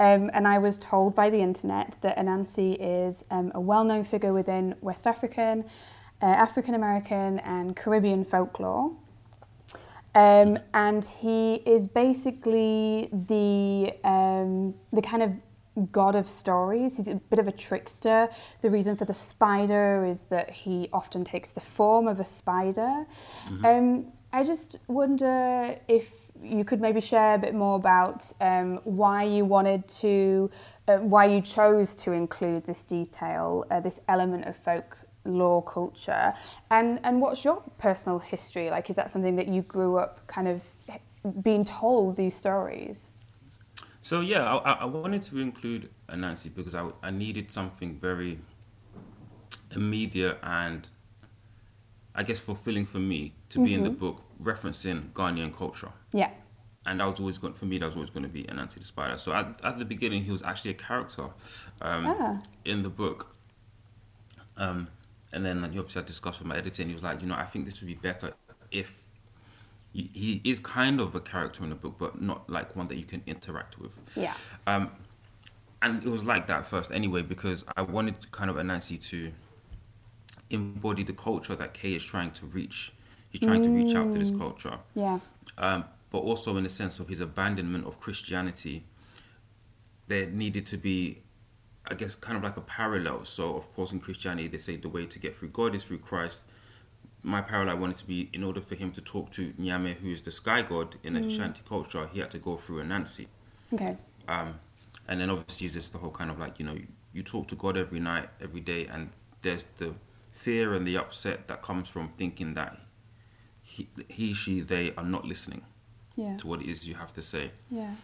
Um, 0.00 0.28
and 0.34 0.48
I 0.48 0.58
was 0.58 0.76
told 0.76 1.14
by 1.14 1.30
the 1.30 1.38
internet 1.38 1.94
that 2.00 2.16
Anansi 2.16 2.76
is 2.80 3.24
um, 3.30 3.52
a 3.54 3.60
well 3.60 3.84
known 3.84 4.04
figure 4.04 4.32
within 4.32 4.74
West 4.80 5.06
African, 5.06 5.64
uh, 6.20 6.26
African 6.26 6.74
American, 6.74 7.38
and 7.40 7.76
Caribbean 7.76 8.24
folklore. 8.24 8.90
Um, 10.16 10.58
and 10.72 11.04
he 11.04 11.54
is 11.66 11.86
basically 11.86 13.08
the 13.12 13.92
um, 14.04 14.74
the 14.92 15.02
kind 15.02 15.22
of 15.22 15.32
god 15.92 16.14
of 16.14 16.28
stories. 16.28 16.96
He's 16.96 17.08
a 17.08 17.16
bit 17.16 17.38
of 17.38 17.48
a 17.48 17.52
trickster. 17.52 18.28
The 18.62 18.70
reason 18.70 18.96
for 18.96 19.04
the 19.04 19.14
spider 19.14 20.04
is 20.04 20.24
that 20.24 20.50
he 20.50 20.88
often 20.92 21.24
takes 21.24 21.50
the 21.50 21.60
form 21.60 22.06
of 22.08 22.20
a 22.20 22.24
spider. 22.24 23.06
Um, 23.64 24.12
I 24.32 24.44
just 24.44 24.78
wonder 24.88 25.76
if 25.88 26.10
you 26.42 26.64
could 26.64 26.80
maybe 26.80 27.00
share 27.00 27.34
a 27.34 27.38
bit 27.38 27.54
more 27.54 27.76
about 27.76 28.30
um, 28.40 28.80
why 28.84 29.22
you 29.24 29.44
wanted 29.44 29.86
to, 29.88 30.50
uh, 30.88 30.98
why 30.98 31.26
you 31.26 31.40
chose 31.40 31.94
to 31.94 32.12
include 32.12 32.66
this 32.66 32.82
detail, 32.84 33.64
uh, 33.70 33.80
this 33.80 34.00
element 34.08 34.44
of 34.46 34.56
folk 34.56 34.98
law 35.24 35.62
culture, 35.62 36.34
and 36.70 37.00
and 37.02 37.20
what's 37.20 37.44
your 37.44 37.62
personal 37.78 38.18
history 38.18 38.70
like? 38.70 38.90
Is 38.90 38.96
that 38.96 39.10
something 39.10 39.36
that 39.36 39.48
you 39.48 39.62
grew 39.62 39.96
up 39.96 40.26
kind 40.26 40.48
of 40.48 40.62
being 41.42 41.64
told 41.64 42.16
these 42.16 42.34
stories? 42.34 43.13
So 44.04 44.20
yeah, 44.20 44.44
I, 44.44 44.56
I- 44.72 44.78
I 44.82 44.84
wanted 44.84 45.22
to 45.22 45.38
include 45.38 45.88
Anansi 46.10 46.54
because 46.54 46.74
I, 46.74 46.90
I 47.02 47.10
needed 47.10 47.50
something 47.50 47.98
very 47.98 48.38
immediate 49.74 50.38
and 50.42 50.90
I 52.14 52.22
guess 52.22 52.38
fulfilling 52.38 52.84
for 52.84 52.98
me 52.98 53.32
to 53.48 53.64
be 53.64 53.72
in 53.72 53.82
the 53.82 53.90
book 53.90 54.22
referencing 54.42 55.10
Ghanaian 55.14 55.56
culture. 55.56 55.90
Yeah. 56.12 56.30
And 56.84 57.00
that 57.00 57.06
was 57.08 57.18
always 57.18 57.38
going 57.38 57.54
for 57.54 57.64
me. 57.64 57.78
That 57.78 57.86
was 57.86 57.94
always 57.94 58.10
going 58.10 58.24
to 58.24 58.28
be 58.28 58.44
Anansi 58.44 58.74
the 58.80 58.84
Spider. 58.84 59.16
So 59.16 59.32
at, 59.32 59.58
at 59.64 59.78
the 59.78 59.86
beginning, 59.86 60.24
he 60.24 60.30
was 60.30 60.42
actually 60.42 60.72
a 60.72 60.74
character 60.74 61.24
um, 61.80 62.06
Ah. 62.06 62.38
in 62.66 62.82
the 62.82 62.90
book. 62.90 63.34
Um, 64.58 64.88
and 65.32 65.46
then 65.46 65.62
like, 65.62 65.70
obviously 65.70 66.02
I 66.02 66.04
discussed 66.04 66.40
with 66.40 66.46
my 66.46 66.58
editor, 66.58 66.82
and 66.82 66.90
he 66.90 66.94
was 66.94 67.02
like, 67.02 67.22
you 67.22 67.26
know, 67.26 67.36
I 67.36 67.46
think 67.46 67.64
this 67.64 67.80
would 67.80 67.86
be 67.88 67.94
better 67.94 68.32
if 68.70 68.92
he, 69.94 70.40
is 70.44 70.58
kind 70.58 71.00
of 71.00 71.14
a 71.14 71.20
character 71.20 71.62
in 71.62 71.70
the 71.70 71.76
book, 71.76 71.94
but 71.98 72.20
not 72.20 72.50
like 72.50 72.74
one 72.74 72.88
that 72.88 72.96
you 72.96 73.04
can 73.04 73.22
interact 73.26 73.78
with. 73.78 73.92
Yeah. 74.16 74.34
Um, 74.66 74.90
and 75.80 76.02
it 76.02 76.08
was 76.08 76.24
like 76.24 76.48
that 76.48 76.66
first 76.66 76.90
anyway 76.90 77.22
because 77.22 77.64
I 77.76 77.82
wanted 77.82 78.30
kind 78.32 78.50
of 78.50 78.56
Anansi 78.56 79.00
to 79.10 79.32
embody 80.50 81.04
the 81.04 81.12
culture 81.12 81.54
that 81.54 81.74
Kay 81.74 81.92
is 81.94 82.04
trying 82.04 82.32
to 82.32 82.46
reach. 82.46 82.92
He's 83.30 83.40
trying 83.40 83.62
to 83.62 83.68
reach 83.68 83.94
out 83.94 84.12
to 84.12 84.18
this 84.18 84.30
culture, 84.30 84.78
Yeah. 84.94 85.18
um, 85.58 85.84
but 86.10 86.18
also 86.18 86.56
in 86.56 86.64
the 86.64 86.70
sense 86.70 87.00
of 87.00 87.08
his 87.08 87.20
abandonment 87.20 87.86
of 87.86 88.00
Christianity. 88.00 88.84
There 90.06 90.26
needed 90.26 90.66
to 90.66 90.76
be, 90.76 91.22
I 91.90 91.94
guess, 91.94 92.14
kind 92.14 92.36
of 92.36 92.42
like 92.42 92.56
a 92.56 92.60
parallel. 92.60 93.24
So 93.24 93.56
of 93.56 93.72
course 93.74 93.92
in 93.92 94.00
Christianity 94.00 94.48
they 94.48 94.58
say 94.58 94.76
the 94.76 94.88
way 94.88 95.06
to 95.06 95.18
get 95.18 95.36
through 95.36 95.48
God 95.48 95.74
is 95.74 95.82
through 95.84 95.98
Christ. 95.98 96.42
My 97.26 97.40
parallel 97.40 97.76
I 97.76 97.78
wanted 97.80 97.96
to 97.98 98.06
be 98.06 98.28
in 98.32 98.44
order 98.44 98.60
for 98.60 98.74
him 98.74 98.90
to 98.92 99.00
talk 99.00 99.30
to 99.32 99.52
Nyame, 99.58 99.94
who 99.96 100.10
is 100.10 100.22
the 100.22 100.30
sky 100.30 100.60
god 100.62 100.96
in 101.02 101.14
the 101.14 101.26
Ashanti 101.26 101.62
culture, 101.66 102.06
he 102.12 102.20
had 102.20 102.30
to 102.32 102.38
go 102.38 102.56
through 102.58 102.82
Anansi. 102.84 103.26
Okay. 103.72 103.96
Um, 104.28 104.58
and 105.08 105.20
then 105.20 105.30
obviously 105.30 105.68
there's 105.68 105.88
the 105.90 105.98
whole 105.98 106.10
kind 106.10 106.30
of 106.30 106.38
like 106.38 106.58
you 106.58 106.66
know 106.66 106.74
you, 106.74 106.86
you 107.14 107.22
talk 107.22 107.48
to 107.48 107.54
God 107.56 107.76
every 107.76 107.98
night, 108.00 108.28
every 108.40 108.60
day, 108.60 108.86
and 108.86 109.08
there's 109.42 109.64
the 109.78 109.94
fear 110.32 110.74
and 110.74 110.86
the 110.86 110.96
upset 110.98 111.48
that 111.48 111.62
comes 111.62 111.88
from 111.88 112.08
thinking 112.10 112.54
that 112.54 112.76
he, 113.62 113.88
he 114.08 114.34
she, 114.34 114.60
they 114.60 114.92
are 114.96 115.04
not 115.04 115.24
listening 115.24 115.62
Yeah. 116.16 116.36
to 116.38 116.46
what 116.46 116.60
it 116.60 116.68
is 116.68 116.86
you 116.86 116.94
have 116.96 117.12
to 117.14 117.22
say. 117.22 117.50
Yeah. 117.70 117.94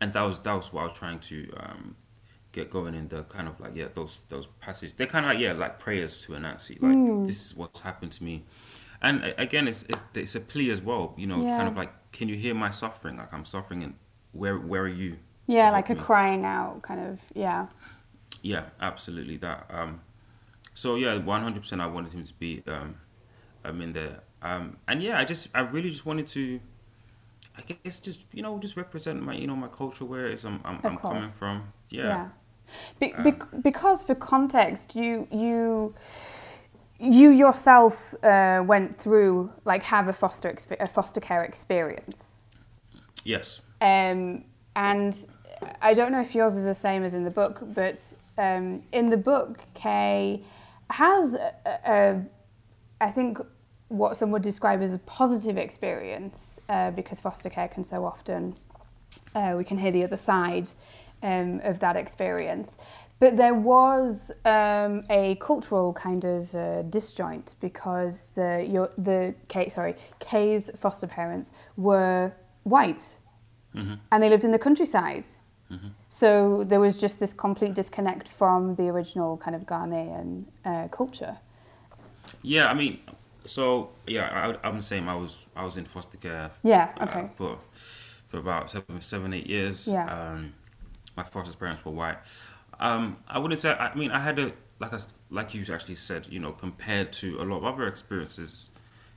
And 0.00 0.12
that 0.14 0.22
was 0.22 0.38
that 0.40 0.54
was 0.54 0.72
what 0.72 0.80
I 0.82 0.84
was 0.86 0.96
trying 0.98 1.18
to 1.20 1.52
um, 1.58 1.96
get 2.52 2.70
going 2.70 2.94
in 2.94 3.08
the 3.08 3.22
kind 3.24 3.48
of 3.48 3.60
like 3.60 3.74
yeah 3.74 3.88
those 3.94 4.22
those 4.28 4.46
passages. 4.60 4.94
They're 4.94 5.06
kind 5.06 5.24
of 5.26 5.32
like 5.32 5.40
yeah 5.40 5.52
like 5.52 5.78
prayers 5.78 6.18
to 6.26 6.32
Anansi. 6.32 6.80
Like 6.82 7.26
this 7.26 7.46
is 7.46 7.56
what's 7.56 7.80
happened 7.80 8.12
to 8.12 8.24
me, 8.24 8.44
and 9.02 9.34
again 9.38 9.68
it's 9.68 9.84
it's, 9.84 10.02
it's 10.14 10.34
a 10.34 10.40
plea 10.40 10.70
as 10.70 10.82
well. 10.82 11.14
You 11.16 11.26
know, 11.26 11.44
Yeah. 11.44 11.56
kind 11.56 11.68
of 11.68 11.76
like 11.76 11.92
can 12.12 12.28
you 12.28 12.36
hear 12.36 12.54
my 12.54 12.70
suffering? 12.70 13.16
Like 13.18 13.32
I'm 13.32 13.44
suffering, 13.44 13.82
and 13.82 13.94
where 14.32 14.58
where 14.58 14.82
are 14.82 14.88
you? 14.88 15.18
Yeah, 15.46 15.70
like 15.70 15.90
a 15.90 15.94
me? 15.94 16.00
crying 16.00 16.44
out 16.44 16.82
kind 16.82 17.00
of. 17.00 17.18
Yeah. 17.34 17.66
Yeah, 18.42 18.66
absolutely 18.80 19.36
that. 19.38 19.66
Um, 19.70 20.00
so 20.74 20.96
yeah, 20.96 21.16
one 21.18 21.42
hundred 21.42 21.60
percent. 21.62 21.80
I 21.82 21.86
wanted 21.86 22.12
him 22.12 22.24
to 22.24 22.34
be 22.34 22.62
um, 22.66 22.96
um 23.64 23.80
in 23.80 23.92
there. 23.92 24.20
Um, 24.42 24.78
and 24.88 25.02
yeah, 25.02 25.18
I 25.18 25.24
just 25.24 25.48
I 25.54 25.60
really 25.60 25.90
just 25.90 26.06
wanted 26.06 26.26
to, 26.28 26.60
I 27.58 27.62
guess 27.62 28.00
just 28.00 28.26
you 28.32 28.42
know 28.42 28.58
just 28.58 28.76
represent 28.76 29.22
my 29.22 29.34
you 29.34 29.46
know 29.46 29.56
my 29.56 29.68
culture 29.68 30.04
where 30.04 30.26
it 30.28 30.34
is 30.34 30.44
I'm 30.44 30.60
I'm, 30.64 30.80
I'm 30.84 30.96
coming 30.98 31.28
from. 31.28 31.72
Yeah. 31.90 32.08
Yeah. 32.08 32.28
Be- 32.98 33.12
Um, 33.14 33.22
bec- 33.24 33.62
because 33.62 34.02
for 34.02 34.14
context, 34.14 34.94
you 34.96 35.26
you 35.30 35.94
you 36.98 37.30
yourself 37.30 38.14
uh, 38.22 38.62
went 38.66 38.96
through 38.98 39.50
like 39.64 39.82
have 39.84 40.08
a 40.08 40.12
foster 40.12 40.50
expe- 40.50 40.80
a 40.80 40.86
foster 40.88 41.20
care 41.20 41.42
experience, 41.42 42.24
Yes. 43.24 43.60
um, 43.80 44.44
and 44.76 45.16
I 45.82 45.94
don't 45.94 46.12
know 46.12 46.20
if 46.20 46.34
yours 46.34 46.54
is 46.54 46.64
the 46.64 46.74
same 46.74 47.02
as 47.04 47.14
in 47.14 47.24
the 47.24 47.30
book, 47.30 47.60
but 47.74 48.14
um, 48.38 48.82
in 48.92 49.06
the 49.10 49.16
book, 49.16 49.60
Kay 49.74 50.42
has 50.90 51.34
a, 51.34 51.52
a, 51.86 52.22
I 53.00 53.10
think 53.10 53.38
what 53.88 54.16
some 54.16 54.30
would 54.30 54.42
describe 54.42 54.82
as 54.82 54.94
a 54.94 54.98
positive 54.98 55.56
experience 55.58 56.58
uh, 56.68 56.90
because 56.92 57.20
foster 57.20 57.50
care 57.50 57.68
can 57.68 57.82
so 57.84 58.04
often 58.04 58.54
uh, 59.34 59.54
we 59.56 59.64
can 59.64 59.78
hear 59.78 59.90
the 59.90 60.04
other 60.04 60.16
side 60.16 60.68
um, 61.22 61.60
of 61.64 61.78
that 61.80 61.96
experience. 61.96 62.76
But 63.18 63.36
there 63.36 63.54
was 63.54 64.32
um, 64.46 65.04
a 65.10 65.36
cultural 65.40 65.92
kind 65.92 66.24
of 66.24 66.54
uh, 66.54 66.82
disjoint 66.82 67.54
because 67.60 68.30
the 68.30 68.66
your, 68.68 68.90
the 68.96 69.34
Kay, 69.48 69.68
sorry 69.68 69.94
Kay's 70.20 70.70
foster 70.78 71.06
parents 71.06 71.52
were 71.76 72.32
white 72.62 73.02
hmm 73.72 73.94
and 74.10 74.22
they 74.22 74.28
lived 74.28 74.44
in 74.44 74.52
the 74.52 74.58
countryside. 74.58 75.26
So 76.08 76.64
there 76.64 76.80
was 76.80 76.96
just 76.96 77.20
this 77.20 77.32
complete 77.32 77.74
disconnect 77.74 78.28
from 78.28 78.74
the 78.74 78.88
original 78.88 79.36
kind 79.36 79.54
of 79.54 79.62
Ghanaian 79.62 80.46
uh, 80.64 80.88
culture. 80.88 81.38
Yeah, 82.42 82.68
I 82.68 82.74
mean, 82.74 82.98
so 83.44 83.90
yeah, 84.06 84.56
I, 84.62 84.68
I'm 84.68 84.76
the 84.76 84.82
same. 84.82 85.08
I 85.08 85.14
was 85.14 85.38
I 85.54 85.64
was 85.64 85.76
in 85.76 85.84
foster 85.84 86.16
care. 86.16 86.50
Yeah, 86.64 86.90
uh, 86.98 87.04
okay. 87.04 87.30
for 87.36 87.58
for 88.28 88.38
about 88.38 88.68
seven 88.70 89.00
seven 89.00 89.32
eight 89.32 89.46
years. 89.46 89.86
Yeah. 89.86 90.06
Um, 90.06 90.54
my 91.20 91.28
foster 91.28 91.56
parents 91.56 91.84
were 91.84 91.92
white. 91.92 92.18
Um, 92.78 93.16
I 93.28 93.38
wouldn't 93.38 93.60
say. 93.60 93.72
I 93.72 93.94
mean, 93.94 94.10
I 94.10 94.20
had 94.20 94.38
a 94.38 94.52
like 94.78 94.94
I 94.94 94.98
like 95.28 95.54
you 95.54 95.62
actually 95.72 95.96
said. 95.96 96.26
You 96.30 96.40
know, 96.40 96.52
compared 96.52 97.12
to 97.14 97.40
a 97.42 97.44
lot 97.44 97.58
of 97.58 97.64
other 97.64 97.86
experiences, 97.86 98.70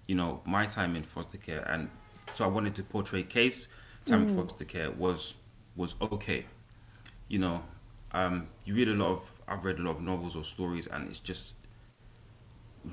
you 0.08 0.16
know, 0.16 0.42
my 0.46 0.66
time 0.66 0.96
in 0.96 1.04
foster 1.04 1.38
care, 1.38 1.62
and 1.62 1.90
so 2.34 2.44
I 2.44 2.48
wanted 2.48 2.76
to 2.76 2.84
portray 2.84 3.24
Kay's 3.24 3.68
time 4.06 4.28
in 4.28 4.36
foster 4.36 4.66
care 4.66 4.92
was 4.92 5.36
was 5.76 5.96
okay. 6.02 6.46
You 7.30 7.40
know, 7.40 7.64
um, 8.12 8.48
you 8.66 8.76
read 8.76 8.90
a 8.90 8.94
lot 8.94 9.12
of. 9.12 9.32
I've 9.48 9.64
read 9.64 9.80
a 9.80 9.82
lot 9.82 9.98
of 9.98 10.02
novels 10.02 10.36
or 10.36 10.44
stories, 10.44 10.88
and 10.88 11.10
it's 11.10 11.20
just 11.20 11.56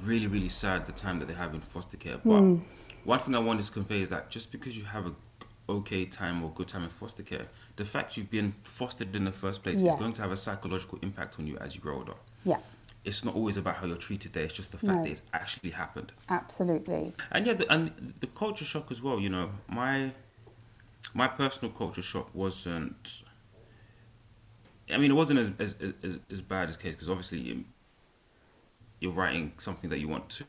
really, 0.04 0.26
really 0.28 0.48
sad 0.48 0.86
the 0.86 0.92
time 0.92 1.18
that 1.18 1.26
they 1.26 1.34
have 1.34 1.54
in 1.54 1.60
foster 1.60 1.96
care. 1.96 2.18
But 2.18 2.42
one 3.04 3.18
thing 3.18 3.34
I 3.34 3.38
wanted 3.40 3.64
to 3.64 3.72
convey 3.72 4.02
is 4.02 4.08
that 4.10 4.30
just 4.30 4.52
because 4.52 4.78
you 4.78 4.84
have 4.84 5.06
a 5.06 5.14
okay 5.68 6.04
time 6.04 6.42
or 6.42 6.50
good 6.50 6.68
time 6.68 6.84
in 6.84 6.90
foster 6.90 7.22
care, 7.22 7.46
the 7.80 7.84
fact 7.86 8.16
you've 8.16 8.30
been 8.30 8.52
fostered 8.78 9.16
in 9.16 9.24
the 9.24 9.32
first 9.44 9.62
place 9.64 9.80
Yes. 9.80 9.94
is 9.94 9.98
going 10.00 10.12
to 10.12 10.22
have 10.22 10.32
a 10.32 10.36
psychological 10.36 10.98
impact 11.02 11.38
on 11.38 11.46
you 11.46 11.56
as 11.64 11.74
you 11.74 11.80
grow 11.80 11.96
older. 12.00 12.14
Yeah, 12.44 12.58
It's 13.04 13.24
not 13.24 13.34
always 13.34 13.56
about 13.56 13.76
how 13.76 13.86
you're 13.86 13.96
treated 14.08 14.34
there; 14.34 14.44
it's 14.44 14.52
just 14.62 14.70
the 14.72 14.78
fact 14.86 14.98
No. 14.98 15.02
that 15.04 15.10
it's 15.10 15.22
actually 15.32 15.70
happened. 15.70 16.12
absolutely. 16.28 17.14
And 17.32 17.46
yeah, 17.46 17.54
the, 17.60 17.66
and 17.74 18.14
the 18.20 18.26
culture 18.42 18.66
shock 18.72 18.86
as 18.94 19.00
well. 19.00 19.18
You 19.18 19.30
know, 19.36 19.46
my 19.80 20.12
my 21.14 21.26
personal 21.42 21.70
culture 21.72 22.02
shock 22.12 22.28
wasn't. 22.34 23.22
I 24.92 24.96
mean, 24.98 25.10
it 25.14 25.18
wasn't 25.22 25.38
as 25.44 25.50
as 25.58 25.70
as, 26.06 26.18
as 26.30 26.40
bad 26.42 26.68
as 26.68 26.76
Kay's 26.76 26.94
because 26.94 27.08
obviously 27.08 27.38
you, 27.48 27.64
you're 29.00 29.16
writing 29.20 29.52
something 29.56 29.88
that 29.92 30.00
you 30.02 30.08
want 30.14 30.28
to, 30.36 30.44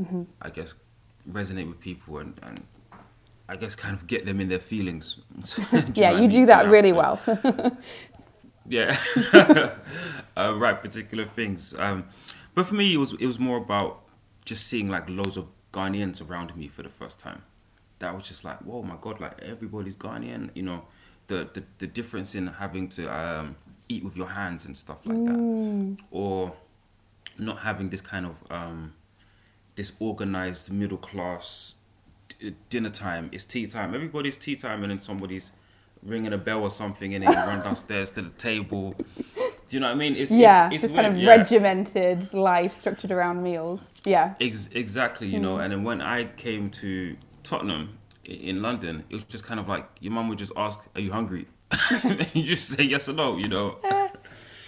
mm-hmm. 0.00 0.22
I 0.46 0.50
guess, 0.50 0.74
resonate 1.38 1.68
with 1.68 1.80
people 1.80 2.18
and 2.18 2.32
and 2.42 2.58
I 3.52 3.56
guess 3.56 3.74
kind 3.76 3.94
of 3.94 4.06
get 4.06 4.24
them 4.24 4.40
in 4.40 4.48
their 4.48 4.58
feelings. 4.58 5.18
You 5.72 5.82
Yeah, 5.94 6.12
you 6.12 6.20
mean? 6.22 6.30
do 6.30 6.46
So 6.46 6.46
that 6.46 6.68
really 6.68 6.92
well. 6.92 7.20
yeah 8.66 8.96
uh, 10.36 10.54
right 10.54 10.80
particular 10.80 11.24
things 11.24 11.74
um 11.78 12.04
but 12.54 12.64
for 12.64 12.74
me 12.76 12.94
it 12.94 12.96
was 12.96 13.12
it 13.14 13.26
was 13.26 13.38
more 13.38 13.58
about 13.58 14.02
just 14.44 14.66
seeing 14.68 14.88
like 14.88 15.08
loads 15.08 15.36
of 15.36 15.48
ghanaians 15.72 16.26
around 16.28 16.54
me 16.56 16.68
for 16.68 16.82
the 16.82 16.88
first 16.88 17.18
time 17.18 17.42
that 17.98 18.14
was 18.14 18.28
just 18.28 18.44
like 18.44 18.58
whoa 18.60 18.82
my 18.82 18.96
god 19.00 19.20
like 19.20 19.36
everybody's 19.42 19.96
ghanaian 19.96 20.48
you 20.54 20.62
know 20.62 20.84
the 21.26 21.48
the, 21.54 21.64
the 21.78 21.86
difference 21.88 22.34
in 22.36 22.46
having 22.46 22.88
to 22.88 23.06
um 23.12 23.56
eat 23.88 24.04
with 24.04 24.16
your 24.16 24.28
hands 24.28 24.64
and 24.66 24.76
stuff 24.76 25.04
like 25.06 25.24
that 25.24 25.40
or 26.12 26.52
not 27.38 27.58
having 27.58 27.90
this 27.90 28.00
kind 28.00 28.26
of 28.26 28.36
um 28.50 28.92
this 29.74 29.92
organized 29.98 30.72
middle 30.72 30.98
class 30.98 31.74
dinner 32.68 32.90
time 32.90 33.28
it's 33.32 33.44
tea 33.44 33.66
time 33.66 33.94
everybody's 33.94 34.36
tea 34.36 34.56
time 34.56 34.82
and 34.82 34.90
then 34.90 34.98
somebody's 34.98 35.50
ringing 36.02 36.32
a 36.32 36.38
bell 36.38 36.62
or 36.62 36.70
something 36.70 37.14
and 37.14 37.22
then 37.24 37.30
you 37.32 37.38
run 37.38 37.60
downstairs 37.62 38.10
to 38.10 38.22
the 38.22 38.30
table 38.30 38.94
do 39.28 39.76
you 39.76 39.80
know 39.80 39.86
what 39.86 39.92
i 39.92 39.94
mean 39.94 40.16
it's 40.16 40.30
yeah, 40.32 40.66
it's, 40.66 40.74
it's 40.76 40.82
just 40.82 40.94
kind 40.94 41.06
of 41.06 41.16
yeah. 41.16 41.30
regimented 41.36 42.32
life 42.34 42.74
structured 42.74 43.12
around 43.12 43.42
meals. 43.42 43.80
Yeah, 44.04 44.34
Ex- 44.40 44.68
exactly 44.72 45.28
you 45.28 45.38
know 45.38 45.56
Mm. 45.56 45.62
and 45.64 45.72
then 45.72 45.84
when 45.84 46.00
i 46.02 46.24
came 46.24 46.70
to 46.70 47.16
tottenham 47.44 47.98
in 48.24 48.62
london 48.62 49.04
it 49.10 49.14
was 49.14 49.24
just 49.24 49.44
kind 49.44 49.60
of 49.60 49.68
like 49.68 49.86
your 50.00 50.12
mum 50.12 50.28
would 50.28 50.38
just 50.38 50.52
ask 50.56 50.80
are 50.96 51.00
you 51.00 51.12
hungry 51.12 51.46
and 52.04 52.34
you 52.34 52.42
just 52.42 52.68
say 52.68 52.82
yes 52.84 53.08
or 53.08 53.12
no 53.14 53.36
you 53.36 53.48
know 53.48 53.78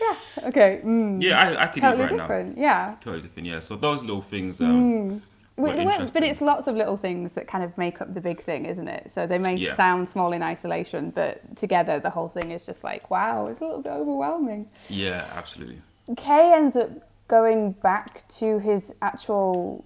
Yeah, 0.01 0.17
okay. 0.49 0.81
Mm. 0.85 1.23
yeah 1.23 1.41
i, 1.41 1.65
I 1.65 1.67
could 1.69 1.81
Totally 1.83 2.05
eat 2.05 2.11
right 2.11 2.19
different. 2.19 2.59
Yeah. 2.59 2.95
totally 3.01 3.23
different 3.23 3.49
yeah 3.49 3.59
so 3.59 3.77
those 3.77 4.03
little 4.03 4.23
things 4.23 4.61
um 4.61 5.09
were 5.15 5.21
Well, 5.57 5.85
well, 5.85 6.09
But 6.13 6.25
it's 6.25 6.41
lots 6.41 6.67
of 6.67 6.75
little 6.75 6.97
things 6.97 7.33
that 7.33 7.47
kind 7.47 7.63
of 7.63 7.79
make 7.79 8.01
up 8.01 8.13
the 8.13 8.21
big 8.21 8.43
thing, 8.43 8.67
isn't 8.67 8.89
it? 8.89 9.11
So 9.11 9.27
they 9.27 9.39
may 9.39 9.55
Yeah. 9.55 9.77
sound 9.77 10.09
small 10.09 10.33
in 10.33 10.43
isolation, 10.43 11.11
but 11.11 11.57
together 11.57 12.01
the 12.01 12.11
whole 12.11 12.29
thing 12.29 12.51
is 12.51 12.67
just 12.67 12.83
like, 12.83 13.09
wow, 13.11 13.47
it's 13.47 13.61
a 13.61 13.65
little 13.65 13.83
bit 13.83 13.93
overwhelming. 13.93 14.69
yeah 14.89 15.27
absolutely 15.35 15.81
Kay 16.17 16.53
ends 16.53 16.77
up 16.77 16.91
going 17.29 17.71
back 17.73 18.27
to 18.29 18.59
his 18.59 18.93
actual, 19.01 19.85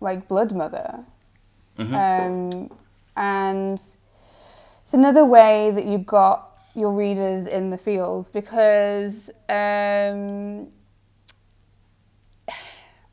like, 0.00 0.28
blood 0.28 0.52
mother. 0.52 1.04
Mm-hmm. 1.78 1.94
Um, 1.94 2.70
and 3.16 3.80
it's 4.82 4.92
another 4.92 5.24
way 5.24 5.70
that 5.70 5.86
you've 5.86 6.04
got 6.04 6.50
your 6.74 6.92
readers 6.92 7.46
in 7.46 7.70
the 7.70 7.78
field 7.78 8.28
because 8.34 9.30
um, 9.48 10.68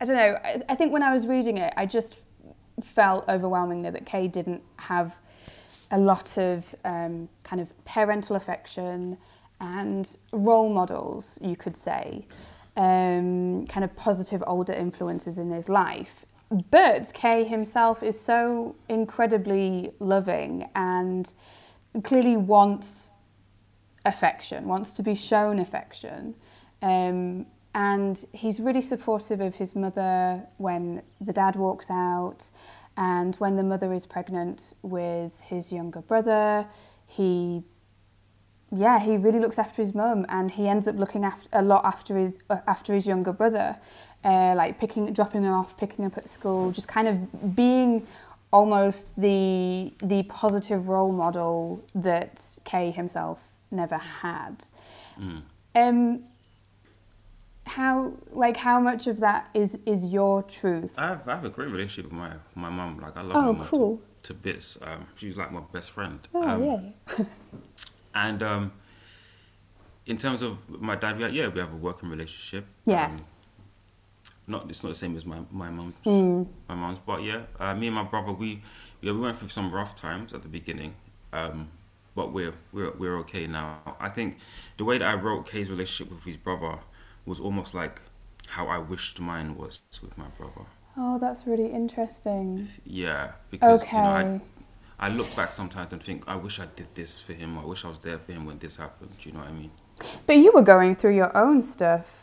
I 0.03 0.05
don't 0.05 0.17
know. 0.17 0.37
I, 0.43 0.61
I 0.67 0.75
think 0.75 0.91
when 0.91 1.01
I 1.01 1.13
was 1.13 1.27
reading 1.27 1.57
it, 1.57 1.73
I 1.77 1.85
just 1.85 2.17
felt 2.81 3.23
overwhelmingly 3.29 3.89
that 3.89 4.05
Kay 4.05 4.27
didn't 4.27 4.61
have 4.75 5.15
a 5.91 5.97
lot 5.97 6.37
of 6.37 6.75
um, 6.83 7.29
kind 7.45 7.61
of 7.61 7.69
parental 7.85 8.35
affection 8.35 9.17
and 9.61 10.17
role 10.33 10.67
models, 10.69 11.39
you 11.41 11.55
could 11.55 11.77
say, 11.77 12.25
um, 12.75 13.65
kind 13.67 13.85
of 13.85 13.95
positive 13.95 14.43
older 14.45 14.73
influences 14.73 15.37
in 15.37 15.51
his 15.51 15.69
life. 15.69 16.25
But 16.69 17.13
Kay 17.13 17.45
himself 17.45 18.03
is 18.03 18.19
so 18.19 18.75
incredibly 18.89 19.91
loving 19.99 20.67
and 20.75 21.31
clearly 22.03 22.35
wants 22.35 23.13
affection, 24.03 24.67
wants 24.67 24.95
to 24.95 25.01
be 25.01 25.15
shown 25.15 25.59
affection. 25.59 26.35
Um, 26.81 27.45
and 27.73 28.23
he's 28.31 28.59
really 28.59 28.81
supportive 28.81 29.41
of 29.41 29.55
his 29.55 29.75
mother 29.75 30.43
when 30.57 31.01
the 31.19 31.33
dad 31.33 31.55
walks 31.55 31.89
out 31.89 32.45
and 32.95 33.35
when 33.35 33.55
the 33.55 33.63
mother 33.63 33.91
is 33.93 34.05
pregnant 34.05 34.73
with 34.81 35.31
his 35.41 35.71
younger 35.71 36.01
brother. 36.01 36.67
He, 37.07 37.63
yeah, 38.71 38.99
he 38.99 39.17
really 39.17 39.39
looks 39.39 39.57
after 39.57 39.81
his 39.81 39.95
mum 39.95 40.25
and 40.29 40.51
he 40.51 40.67
ends 40.67 40.87
up 40.87 40.97
looking 40.97 41.25
after, 41.25 41.49
a 41.53 41.61
lot 41.61 41.83
after 41.83 42.17
his, 42.17 42.39
uh, 42.49 42.57
after 42.67 42.93
his 42.93 43.07
younger 43.07 43.33
brother. 43.33 43.77
Uh, 44.23 44.53
like 44.55 44.79
picking, 44.79 45.11
dropping 45.11 45.43
him 45.43 45.51
off, 45.51 45.75
picking 45.75 46.05
up 46.05 46.17
at 46.17 46.29
school, 46.29 46.71
just 46.71 46.87
kind 46.87 47.09
of 47.09 47.55
being 47.55 48.07
almost 48.53 49.19
the 49.19 49.91
the 50.01 50.23
positive 50.23 50.87
role 50.87 51.11
model 51.11 51.83
that 51.93 52.41
Kay 52.63 52.91
himself 52.91 53.39
never 53.71 53.97
had. 53.97 54.63
Um, 55.75 56.23
how 57.65 58.13
like 58.31 58.57
how 58.57 58.79
much 58.79 59.07
of 59.07 59.19
that 59.19 59.49
is 59.53 59.77
is 59.85 60.05
your 60.07 60.43
truth? 60.43 60.93
I 60.97 61.07
have, 61.09 61.27
I 61.27 61.35
have 61.35 61.45
a 61.45 61.49
great 61.49 61.69
relationship 61.69 62.05
with 62.11 62.13
my 62.19 62.33
my 62.55 62.69
mum. 62.69 62.99
Like 62.99 63.15
I 63.17 63.21
love 63.21 63.35
Oh, 63.35 63.53
my 63.53 63.59
mum 63.59 63.67
cool. 63.67 63.97
to, 64.23 64.33
to 64.33 64.33
bits. 64.33 64.77
Um, 64.81 65.07
she's 65.15 65.37
like 65.37 65.51
my 65.51 65.61
best 65.71 65.91
friend. 65.91 66.19
Oh 66.33 66.47
um, 66.47 66.63
yeah. 66.63 67.25
And 68.15 68.43
um, 68.43 68.71
in 70.05 70.17
terms 70.19 70.43
of 70.43 70.57
my 70.69 70.95
dad, 70.95 71.17
we 71.17 71.23
have, 71.23 71.33
yeah, 71.33 71.47
we 71.47 71.59
have 71.59 71.73
a 71.73 71.75
working 71.75 72.09
relationship. 72.09 72.65
Yeah. 72.85 73.05
Um, 73.07 73.17
not 74.45 74.69
it's 74.69 74.83
not 74.83 74.89
the 74.89 74.95
same 74.95 75.15
as 75.15 75.25
my 75.25 75.39
my 75.51 75.69
mom's 75.69 75.95
Mm. 76.05 76.47
my 76.67 76.75
mom's, 76.75 76.99
but 77.05 77.23
yeah, 77.23 77.43
uh, 77.59 77.73
me 77.73 77.87
and 77.87 77.95
my 77.95 78.03
brother, 78.03 78.33
we 78.33 78.61
yeah, 79.01 79.13
we 79.13 79.19
went 79.19 79.37
through 79.39 79.47
some 79.49 79.71
rough 79.71 79.95
times 79.95 80.33
at 80.33 80.41
the 80.41 80.49
beginning, 80.49 80.95
um, 81.31 81.71
but 82.13 82.33
we're 82.33 82.53
we're 82.73 82.91
we're 82.91 83.17
okay 83.19 83.47
now. 83.47 83.79
I 84.01 84.09
think 84.09 84.37
the 84.77 84.83
way 84.83 84.97
that 84.97 85.07
I 85.07 85.13
wrote 85.15 85.47
Kay's 85.47 85.69
relationship 85.71 86.13
with 86.13 86.25
his 86.25 86.35
brother 86.35 86.79
was 87.25 87.39
almost 87.39 87.73
like 87.73 88.01
how 88.47 88.67
I 88.67 88.77
wished 88.77 89.19
mine 89.19 89.55
was 89.55 89.79
with 90.01 90.17
my 90.17 90.27
brother. 90.37 90.65
Oh, 90.97 91.17
that's 91.19 91.47
really 91.47 91.71
interesting. 91.71 92.67
Yeah, 92.85 93.33
because 93.49 93.81
Okay. 93.81 93.97
you 93.97 94.03
know 94.03 94.41
I 94.99 95.05
I 95.07 95.09
look 95.09 95.35
back 95.35 95.51
sometimes 95.51 95.91
and 95.93 96.01
think 96.01 96.23
I 96.27 96.35
wish 96.35 96.59
I 96.59 96.67
did 96.75 96.93
this 96.95 97.19
for 97.19 97.33
him. 97.33 97.57
I 97.57 97.65
wish 97.65 97.83
I 97.83 97.89
was 97.89 97.99
there 97.99 98.19
for 98.19 98.31
him 98.31 98.45
when 98.45 98.59
this 98.59 98.77
happened. 98.77 99.11
Do 99.19 99.29
you 99.29 99.33
know 99.35 99.41
what 99.41 99.49
I 99.49 99.53
mean? 99.53 99.71
But 100.27 100.37
you 100.37 100.51
were 100.51 100.61
going 100.61 100.95
through 100.95 101.15
your 101.15 101.35
own 101.35 101.61
stuff. 101.61 102.19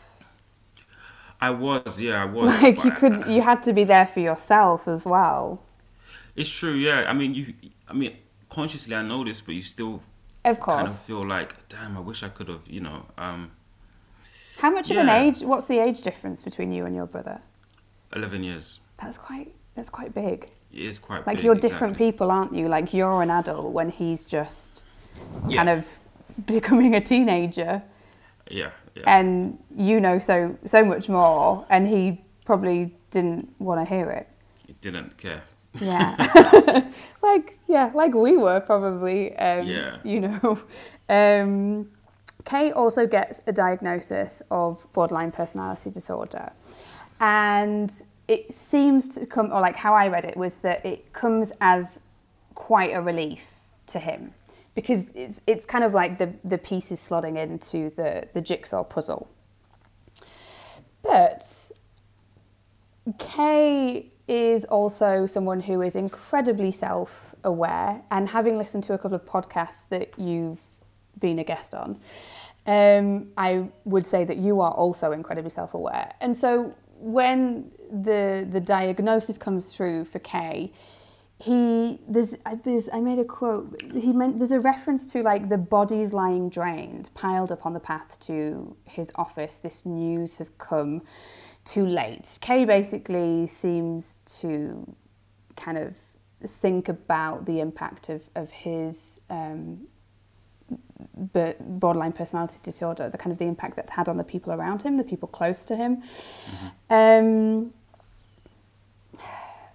I 1.39 1.49
was, 1.49 1.99
yeah, 1.99 2.21
I 2.21 2.25
was. 2.25 2.61
Like 2.61 2.83
you 2.83 2.91
could, 2.91 3.25
you 3.27 3.41
had 3.41 3.63
to 3.63 3.73
be 3.73 3.83
there 3.83 4.05
for 4.05 4.19
yourself 4.19 4.87
as 4.87 5.05
well. 5.05 5.61
It's 6.35 6.49
true, 6.49 6.73
yeah. 6.73 7.05
I 7.07 7.13
mean, 7.13 7.33
you. 7.33 7.53
I 7.87 7.93
mean, 7.93 8.15
consciously 8.49 8.95
I 8.95 9.01
know 9.01 9.23
this, 9.23 9.41
but 9.41 9.55
you 9.55 9.61
still 9.61 10.01
Of 10.45 10.59
kind 10.59 10.87
of 10.87 10.93
course. 10.93 11.05
feel 11.07 11.23
like, 11.23 11.67
damn, 11.67 11.97
I 11.97 11.99
wish 11.99 12.23
I 12.23 12.29
could 12.29 12.47
have, 12.47 12.67
you 12.67 12.79
know. 12.81 13.05
Um, 13.17 13.51
How 14.61 14.69
much 14.69 14.91
of 14.91 14.97
an 14.97 15.09
age? 15.09 15.41
What's 15.41 15.65
the 15.65 15.79
age 15.79 16.01
difference 16.03 16.41
between 16.43 16.71
you 16.71 16.85
and 16.85 16.95
your 16.95 17.07
brother? 17.07 17.41
Eleven 18.15 18.43
years. 18.43 18.79
That's 19.01 19.17
quite. 19.17 19.53
That's 19.75 19.89
quite 19.89 20.13
big. 20.13 20.49
It 20.71 20.79
is 20.81 20.99
quite 20.99 21.25
Like 21.25 21.37
big, 21.37 21.45
you're 21.45 21.55
different 21.55 21.93
exactly. 21.93 22.11
people, 22.11 22.31
aren't 22.31 22.53
you? 22.53 22.67
Like 22.67 22.93
you're 22.93 23.21
an 23.23 23.31
adult 23.31 23.71
when 23.73 23.89
he's 23.89 24.23
just 24.23 24.83
Yeah. 25.47 25.57
kind 25.57 25.69
of 25.69 25.87
becoming 26.45 26.93
a 26.95 27.01
teenager, 27.01 27.81
Yeah, 28.49 28.69
yeah. 28.95 29.03
and 29.07 29.57
you 29.75 29.99
know 29.99 30.19
so 30.19 30.55
so 30.65 30.85
much 30.85 31.09
more, 31.09 31.65
and 31.69 31.87
he 31.87 32.21
probably 32.45 32.95
didn't 33.09 33.49
want 33.59 33.81
to 33.81 33.85
hear 33.95 34.09
it. 34.11 34.27
He 34.67 34.73
didn't 34.81 35.17
care. 35.17 35.43
Yeah. 35.79 36.15
like 37.23 37.57
yeah, 37.67 37.89
like 37.95 38.13
we 38.13 38.37
were 38.37 38.59
probably. 38.59 39.35
Um, 39.37 39.65
Yeah. 39.67 39.97
You 40.03 40.19
know. 40.21 40.59
Um, 41.09 41.89
Kay 42.45 42.71
also 42.71 43.05
gets 43.07 43.41
a 43.47 43.51
diagnosis 43.51 44.41
of 44.51 44.85
borderline 44.93 45.31
personality 45.31 45.89
disorder, 45.89 46.51
and 47.19 47.91
it 48.27 48.51
seems 48.51 49.15
to 49.15 49.25
come, 49.25 49.51
or 49.51 49.61
like 49.61 49.75
how 49.75 49.93
I 49.93 50.07
read 50.07 50.25
it 50.25 50.37
was 50.37 50.55
that 50.55 50.85
it 50.85 51.13
comes 51.13 51.53
as 51.61 51.99
quite 52.55 52.93
a 52.93 53.01
relief 53.01 53.45
to 53.87 53.99
him 53.99 54.33
because 54.75 55.05
it's 55.13 55.41
it's 55.47 55.65
kind 55.65 55.83
of 55.83 55.93
like 55.93 56.17
the 56.17 56.33
the 56.43 56.57
pieces 56.57 56.99
slotting 56.99 57.37
into 57.37 57.89
the 57.91 58.27
the 58.33 58.41
jigsaw 58.41 58.83
puzzle. 58.83 59.29
But 61.03 61.71
Kay 63.17 64.11
is 64.27 64.65
also 64.65 65.25
someone 65.25 65.59
who 65.61 65.81
is 65.81 65.95
incredibly 65.95 66.71
self 66.71 67.35
aware, 67.43 68.01
and 68.11 68.29
having 68.29 68.57
listened 68.57 68.83
to 68.85 68.93
a 68.93 68.97
couple 68.97 69.15
of 69.15 69.25
podcasts 69.25 69.83
that 69.89 70.17
you've 70.17 70.59
been 71.21 71.39
a 71.39 71.43
guest 71.45 71.73
on, 71.73 71.99
um, 72.65 73.29
I 73.37 73.69
would 73.85 74.05
say 74.05 74.25
that 74.25 74.37
you 74.37 74.59
are 74.59 74.71
also 74.71 75.13
incredibly 75.13 75.51
self 75.51 75.73
aware. 75.73 76.13
And 76.19 76.35
so 76.35 76.75
when 76.99 77.71
the, 77.89 78.47
the 78.51 78.59
diagnosis 78.59 79.37
comes 79.37 79.73
through 79.73 80.05
for 80.05 80.19
Kay, 80.19 80.71
he 81.41 81.99
there's 82.07 82.35
there's 82.63 82.87
I 82.93 82.99
made 82.99 83.17
a 83.17 83.25
quote. 83.25 83.81
He 83.95 84.13
meant 84.13 84.37
there's 84.37 84.51
a 84.51 84.59
reference 84.59 85.11
to 85.13 85.23
like 85.23 85.49
the 85.49 85.57
bodies 85.57 86.13
lying 86.13 86.49
drained, 86.49 87.09
piled 87.15 87.51
up 87.51 87.65
on 87.65 87.73
the 87.73 87.79
path 87.79 88.19
to 88.27 88.75
his 88.85 89.11
office. 89.15 89.55
This 89.55 89.83
news 89.83 90.37
has 90.37 90.49
come 90.49 91.01
too 91.65 91.85
late. 91.85 92.37
Kay 92.41 92.65
basically 92.65 93.47
seems 93.47 94.21
to 94.39 94.95
kind 95.55 95.79
of 95.79 95.95
think 96.45 96.87
about 96.89 97.45
the 97.45 97.59
impact 97.59 98.09
of 98.09 98.21
of 98.35 98.51
his 98.51 99.19
um, 99.31 99.87
b- 101.33 101.53
borderline 101.59 102.13
personality 102.13 102.59
disorder, 102.63 103.09
the 103.09 103.17
kind 103.17 103.31
of 103.31 103.37
the 103.37 103.45
impact 103.45 103.75
that's 103.75 103.91
had 103.91 104.07
on 104.07 104.17
the 104.17 104.23
people 104.23 104.53
around 104.53 104.83
him, 104.83 104.97
the 104.97 105.03
people 105.03 105.27
close 105.27 105.65
to 105.65 105.75
him. 105.75 106.03
Um, 106.89 107.73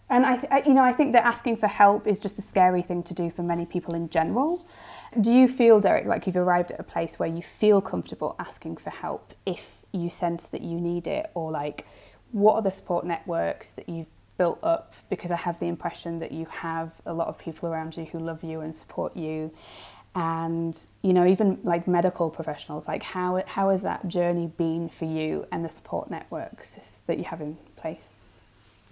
and 0.08 0.24
I, 0.24 0.36
th- 0.36 0.52
I, 0.52 0.62
you 0.66 0.74
know, 0.74 0.84
I 0.84 0.92
think 0.92 1.12
that 1.12 1.24
asking 1.24 1.56
for 1.56 1.66
help 1.66 2.06
is 2.06 2.20
just 2.20 2.38
a 2.38 2.42
scary 2.42 2.82
thing 2.82 3.02
to 3.04 3.14
do 3.14 3.30
for 3.30 3.42
many 3.42 3.66
people 3.66 3.94
in 3.94 4.08
general. 4.08 4.64
Do 5.20 5.32
you 5.32 5.48
feel, 5.48 5.80
Derek, 5.80 6.06
like 6.06 6.26
you've 6.26 6.36
arrived 6.36 6.70
at 6.70 6.78
a 6.78 6.84
place 6.84 7.18
where 7.18 7.28
you 7.28 7.42
feel 7.42 7.80
comfortable 7.80 8.36
asking 8.38 8.76
for 8.76 8.90
help 8.90 9.34
if 9.44 9.78
you 9.92 10.10
sense 10.10 10.46
that 10.48 10.62
you 10.62 10.80
need 10.80 11.06
it, 11.06 11.30
or 11.34 11.50
like, 11.50 11.86
what 12.32 12.54
are 12.54 12.62
the 12.62 12.70
support 12.70 13.04
networks 13.04 13.70
that 13.72 13.88
you've 13.88 14.08
built 14.36 14.58
up? 14.62 14.92
Because 15.08 15.30
I 15.30 15.36
have 15.36 15.58
the 15.58 15.66
impression 15.66 16.18
that 16.18 16.32
you 16.32 16.44
have 16.46 16.92
a 17.06 17.14
lot 17.14 17.28
of 17.28 17.38
people 17.38 17.68
around 17.68 17.96
you 17.96 18.04
who 18.04 18.18
love 18.18 18.44
you 18.44 18.60
and 18.60 18.74
support 18.74 19.16
you, 19.16 19.50
and 20.16 20.76
you 21.02 21.12
know, 21.14 21.26
even 21.26 21.60
like 21.64 21.86
medical 21.88 22.30
professionals. 22.30 22.88
Like, 22.88 23.04
how 23.04 23.42
how 23.46 23.70
has 23.70 23.82
that 23.82 24.08
journey 24.08 24.48
been 24.58 24.88
for 24.88 25.04
you 25.06 25.46
and 25.52 25.64
the 25.64 25.68
support 25.70 26.10
networks 26.10 26.78
that 27.06 27.18
you 27.18 27.24
have 27.24 27.40
in 27.42 27.58
place? 27.76 28.22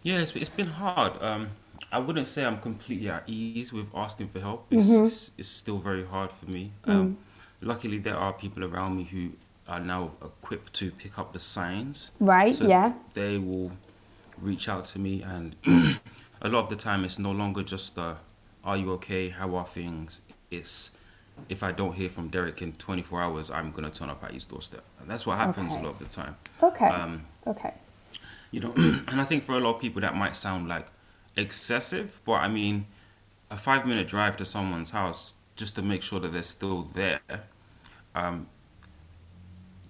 Yeah, 0.04 0.18
it's, 0.20 0.36
it's 0.36 0.50
been 0.50 0.68
hard. 0.68 1.20
Um, 1.22 1.50
I 1.90 1.98
wouldn't 1.98 2.28
say 2.28 2.44
I'm 2.44 2.58
completely 2.60 3.08
at 3.10 3.24
ease 3.28 3.72
with 3.72 3.88
asking 3.94 4.28
for 4.28 4.40
help. 4.40 4.66
It's, 4.70 4.88
Mm-hmm. 4.88 5.04
it's, 5.06 5.30
it's 5.38 5.48
still 5.48 5.78
very 5.78 6.04
hard 6.06 6.30
for 6.32 6.46
me. 6.50 6.72
Mm. 6.86 6.92
Um, 6.92 7.18
Luckily, 7.62 7.98
there 7.98 8.16
are 8.16 8.32
people 8.34 8.64
around 8.64 8.96
me 8.98 9.04
who 9.04 9.30
are 9.68 9.80
now 9.80 10.12
equipped 10.22 10.74
to 10.74 10.90
pick 10.90 11.18
up 11.18 11.32
the 11.32 11.40
signs. 11.40 12.10
Right? 12.20 12.54
So 12.54 12.66
yeah. 12.68 12.92
They 13.14 13.38
will 13.38 13.72
reach 14.38 14.68
out 14.68 14.84
to 14.86 14.98
me, 14.98 15.22
and 15.22 15.56
a 16.42 16.48
lot 16.48 16.64
of 16.64 16.68
the 16.68 16.76
time, 16.76 17.04
it's 17.04 17.18
no 17.18 17.30
longer 17.32 17.62
just 17.62 17.96
uh, 17.98 18.16
"Are 18.64 18.76
you 18.76 18.92
okay? 18.92 19.30
How 19.30 19.54
are 19.56 19.64
things?" 19.66 20.20
It's 20.50 20.90
if 21.48 21.62
I 21.62 21.72
don't 21.72 21.94
hear 21.94 22.08
from 22.08 22.28
Derek 22.28 22.62
in 22.62 22.72
24 22.72 23.20
hours, 23.22 23.50
I'm 23.50 23.70
gonna 23.72 23.90
turn 23.90 24.08
up 24.10 24.22
at 24.24 24.32
his 24.34 24.44
doorstep, 24.46 24.84
and 25.00 25.08
that's 25.08 25.26
what 25.26 25.36
happens 25.38 25.72
Okay. 25.72 25.80
a 25.82 25.84
lot 25.84 25.92
of 25.94 25.98
the 25.98 26.04
time. 26.06 26.36
Okay. 26.62 26.86
Um, 26.86 27.26
okay. 27.46 27.74
you 28.50 28.60
know 28.60 28.72
and 29.08 29.20
i 29.20 29.24
think 29.24 29.42
for 29.44 29.52
a 29.56 29.60
lot 29.60 29.74
of 29.74 29.80
people 29.80 30.00
that 30.00 30.14
might 30.14 30.36
sound 30.36 30.68
like 30.68 30.86
excessive 31.36 32.20
but 32.24 32.34
i 32.34 32.46
mean 32.48 32.86
a 33.50 33.56
five 33.56 33.84
minute 33.84 34.06
drive 34.06 34.36
to 34.36 34.44
someone's 34.44 34.90
house 34.90 35.34
just 35.56 35.74
to 35.74 35.82
make 35.82 36.02
sure 36.02 36.20
that 36.20 36.32
they're 36.32 36.42
still 36.58 36.82
there 36.94 37.20
um, 38.14 38.46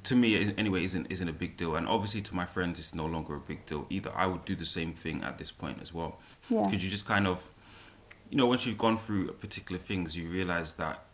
to 0.02 0.14
me 0.16 0.52
anyway 0.58 0.82
isn't 0.84 1.06
isn't 1.10 1.28
a 1.28 1.32
big 1.32 1.56
deal 1.56 1.76
and 1.76 1.86
obviously 1.86 2.20
to 2.22 2.34
my 2.34 2.46
friends 2.46 2.78
it's 2.78 2.94
no 2.94 3.06
longer 3.06 3.34
a 3.36 3.40
big 3.40 3.64
deal 3.66 3.86
either 3.90 4.10
i 4.16 4.26
would 4.26 4.44
do 4.44 4.54
the 4.56 4.64
same 4.66 4.92
thing 4.94 5.22
at 5.22 5.36
this 5.38 5.50
point 5.50 5.78
as 5.82 5.92
well 5.94 6.18
Yeah. 6.48 6.62
because 6.64 6.82
you 6.84 6.90
just 6.90 7.06
kind 7.06 7.26
of 7.26 7.42
you 8.30 8.36
know 8.36 8.46
once 8.46 8.64
you've 8.66 8.78
gone 8.78 8.98
through 8.98 9.30
particular 9.32 9.78
things 9.80 10.16
you 10.16 10.28
realize 10.28 10.74
that 10.74 11.04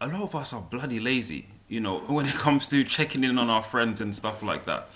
a 0.00 0.06
lot 0.06 0.22
of 0.22 0.34
us 0.34 0.52
are 0.52 0.60
bloody 0.60 1.00
lazy 1.00 1.48
you 1.68 1.80
know 1.80 1.98
when 2.08 2.26
it 2.26 2.34
comes 2.34 2.68
to 2.68 2.84
checking 2.84 3.24
in 3.24 3.38
on 3.38 3.48
our 3.50 3.62
friends 3.62 4.00
and 4.00 4.14
stuff 4.14 4.42
like 4.42 4.64
that 4.66 4.88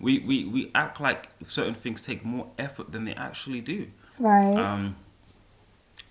we 0.00 0.18
we, 0.20 0.44
we 0.44 0.70
act 0.74 1.00
like 1.00 1.28
certain 1.48 1.74
things 1.74 2.02
take 2.02 2.24
more 2.24 2.46
effort 2.58 2.92
than 2.92 3.04
they 3.04 3.14
actually 3.14 3.60
do 3.60 3.86
Right. 4.18 4.56
um, 4.56 4.96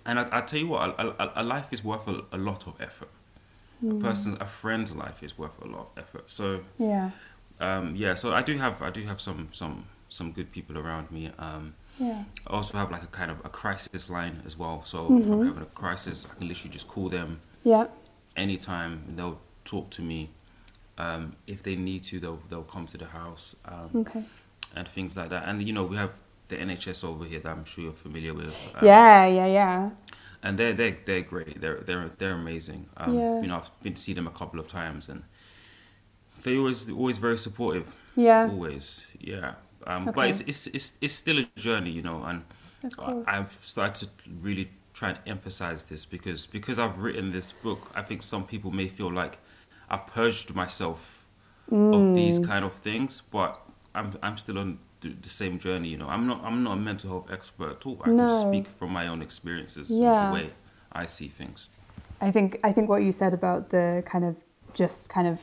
and 0.06 0.20
I, 0.20 0.28
I 0.32 0.42
tell 0.42 0.60
you 0.60 0.68
what, 0.68 1.00
a, 1.00 1.24
a, 1.24 1.32
a 1.36 1.44
life 1.44 1.68
is 1.72 1.84
worth 1.84 2.08
a, 2.08 2.24
a 2.32 2.38
lot 2.38 2.66
of 2.68 2.74
effort. 2.82 3.10
A 3.88 3.94
person, 3.96 4.38
a 4.42 4.46
friend's 4.48 4.96
life 4.96 5.22
is 5.22 5.38
worth 5.38 5.62
a 5.62 5.68
lot 5.68 5.90
of 5.96 6.04
effort. 6.04 6.30
So, 6.30 6.62
yeah. 6.80 7.12
um, 7.60 7.96
yeah. 7.96 8.16
So 8.16 8.34
I 8.34 8.42
do 8.42 8.58
have, 8.58 8.82
I 8.82 8.90
do 8.90 9.04
have 9.04 9.22
some, 9.22 9.50
some, 9.52 9.86
some 10.10 10.32
good 10.32 10.52
people 10.52 10.78
around 10.78 11.12
me. 11.12 11.30
Um, 11.38 11.76
Yeah. 12.00 12.24
I 12.48 12.54
also 12.54 12.78
have 12.78 12.90
like 12.92 13.04
a 13.04 13.08
kind 13.08 13.30
of 13.30 13.38
a 13.46 13.50
crisis 13.50 14.10
line 14.10 14.42
as 14.46 14.58
well. 14.58 14.82
So 14.84 15.06
if 15.06 15.26
Mm-hmm. 15.26 15.34
I'm 15.34 15.46
having 15.48 15.64
a 15.64 15.66
crisis, 15.68 16.26
I 16.30 16.34
can 16.36 16.48
literally 16.48 16.72
just 16.74 16.88
call 16.88 17.10
them 17.10 17.40
Yeah. 17.64 17.86
Anytime. 18.40 19.04
They'll 19.18 19.40
talk 19.66 19.92
to 19.92 20.04
me. 20.04 20.32
Um, 20.98 21.36
if 21.48 21.64
they 21.64 21.76
need 21.76 22.04
to, 22.06 22.20
they'll 22.20 22.42
they'll 22.50 22.64
come 22.76 22.88
to 22.88 22.98
the 22.98 23.08
house. 23.08 23.56
Um, 23.66 23.92
Okay. 23.96 24.24
and 24.76 24.88
things 24.88 25.18
like 25.18 25.30
that. 25.30 25.48
And 25.48 25.66
you 25.68 25.74
know, 25.74 25.86
we 25.86 25.98
have 25.98 26.12
the 26.50 26.58
NHS 26.62 27.04
over 27.04 27.26
here 27.26 27.40
that 27.42 27.52
I'm 27.52 27.66
sure 27.66 27.86
you're 27.86 27.94
familiar 27.94 28.34
with. 28.34 28.56
Um, 28.76 28.86
yeah. 28.86 29.26
Yeah. 29.28 29.48
Yeah. 29.48 29.90
and 30.44 30.58
they're 30.58 30.74
they're 30.74 30.98
they're 31.06 31.22
great. 31.22 31.60
They're 31.62 31.82
they're 31.82 32.12
they're 32.18 32.34
amazing. 32.34 32.88
Um, 32.98 33.18
Yeah. 33.18 33.42
You 33.42 33.48
know, 33.48 33.58
I've 33.58 33.72
been 33.84 33.94
to 33.94 34.02
see 34.02 34.14
them 34.14 34.28
a 34.28 34.32
couple 34.32 34.60
of 34.60 34.68
times, 34.68 35.10
and 35.10 35.24
they 36.44 36.58
always 36.58 36.90
always 36.90 37.18
very 37.18 37.38
supportive. 37.38 37.94
Yeah. 38.16 38.50
Always, 38.50 39.08
yeah. 39.20 39.56
Um, 39.88 40.12
But 40.14 40.30
it's, 40.30 40.42
it's 40.42 40.68
it's 40.68 40.98
it's 41.02 41.14
still 41.14 41.40
a 41.40 41.46
journey, 41.60 41.92
you 41.92 42.02
know, 42.02 42.24
and. 42.24 42.44
I've 43.28 43.58
started 43.62 44.10
to 44.20 44.30
really 44.42 44.70
try 45.00 45.10
and 45.10 45.20
emphasize 45.26 45.86
this 45.86 46.06
because 46.06 46.42
because 46.48 46.78
I've 46.84 46.98
written 47.04 47.32
this 47.32 47.52
book. 47.64 47.82
I 47.96 48.02
think 48.08 48.22
some 48.22 48.44
people 48.44 48.72
may 48.72 48.88
feel 48.88 49.12
like 49.22 49.38
I've 49.90 50.06
purged 50.08 50.54
myself 50.56 51.26
of 51.72 52.14
these 52.20 52.40
Mm. 52.40 52.48
kind 52.52 52.66
of 52.66 52.74
things, 52.74 53.22
but 53.32 53.52
I'm 53.96 54.08
I'm 54.22 54.38
still 54.38 54.58
on 54.60 54.80
the, 55.02 55.10
the 55.22 55.30
same 55.30 55.58
journey. 55.60 55.90
You 55.94 55.98
know, 56.02 56.10
I'm 56.16 56.26
not 56.28 56.44
I'm 56.44 56.64
not 56.64 56.74
a 56.74 56.82
mental 56.90 57.10
health 57.12 57.32
expert 57.32 57.72
at 57.78 57.86
all. 57.86 57.98
I 58.06 58.10
No. 58.10 58.28
can 58.28 58.30
speak 58.48 58.68
from 58.68 58.90
my 59.00 59.08
own 59.12 59.22
experiences, 59.22 59.90
Yeah. 59.90 60.28
the 60.28 60.34
way 60.34 60.46
I 60.92 61.06
see 61.08 61.30
things. 61.30 61.70
I 62.28 62.32
think 62.32 62.60
I 62.70 62.74
think 62.74 62.90
what 62.90 63.02
you 63.04 63.12
said 63.12 63.34
about 63.34 63.70
the 63.70 64.04
kind 64.12 64.26
of 64.26 64.36
just 64.74 65.10
kind 65.16 65.28
of 65.28 65.40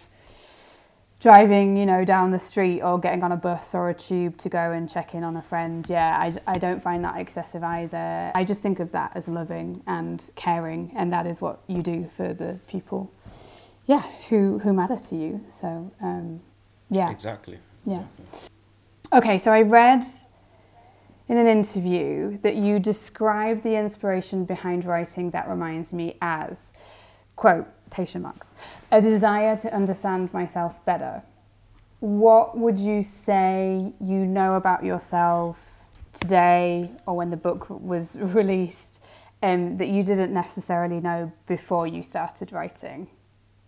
driving, 1.20 1.76
you 1.76 1.87
know, 1.87 2.05
down 2.05 2.31
the 2.31 2.38
street 2.38 2.83
or 2.83 2.98
getting 2.98 3.22
on 3.22 3.33
a 3.33 3.37
bus 3.37 3.74
or 3.74 3.88
a 3.88 3.94
tube 3.94 4.37
to 4.38 4.48
go 4.48 4.72
and 4.72 4.88
check 4.88 5.14
in 5.14 5.24
on 5.24 5.37
a 5.37 5.42
friend. 5.42 5.88
Yeah, 5.88 6.16
I, 6.18 6.55
I 6.55 6.59
don't 6.59 6.83
find 6.83 7.05
that 7.05 7.18
excessive 7.18 7.64
either. 7.64 8.33
I 8.35 8.44
just 8.44 8.62
think 8.62 8.81
of 8.81 8.92
that 8.92 9.12
as 9.14 9.26
loving 9.29 9.83
and 9.87 10.22
caring, 10.35 10.92
and 10.94 11.12
that 11.12 11.26
is 11.26 11.40
what 11.40 11.61
you 11.66 11.83
do 11.83 12.09
for 12.16 12.35
the 12.35 12.59
people, 12.68 13.11
yeah, 13.87 14.02
who, 14.29 14.59
who 14.59 14.72
matter 14.72 14.96
to 14.96 15.16
you. 15.16 15.42
So, 15.48 15.90
um, 16.02 16.40
yeah. 16.90 17.11
Exactly. 17.11 17.59
Yeah. 17.85 18.05
Okay, 19.12 19.38
so 19.38 19.52
I 19.52 19.62
read 19.62 20.05
in 21.29 21.38
an 21.38 21.46
interview 21.46 22.38
that 22.38 22.57
you 22.57 22.79
described 22.79 23.62
the 23.62 23.74
inspiration 23.74 24.44
behind 24.44 24.85
writing 24.85 25.31
that 25.31 25.48
reminds 25.48 25.92
me 25.92 26.16
as 26.20 26.72
quotation 27.88 28.22
marks 28.22 28.46
a 28.92 29.01
desire 29.01 29.57
to 29.57 29.72
understand 29.75 30.33
myself 30.33 30.85
better. 30.85 31.22
What 32.01 32.57
would 32.57 32.79
you 32.79 33.03
say 33.03 33.92
you 34.01 34.27
know 34.27 34.55
about 34.55 34.85
yourself 34.85 35.59
today 36.12 36.90
or 37.07 37.16
when 37.16 37.31
the 37.31 37.37
book 37.37 37.68
was 37.70 38.16
released 38.20 39.03
um, 39.42 39.77
that 39.79 39.88
you 39.88 40.03
didn't 40.03 40.33
necessarily 40.33 41.01
know 41.01 41.33
before 41.46 41.87
you 41.87 42.03
started 42.03 42.53
writing 42.53 43.09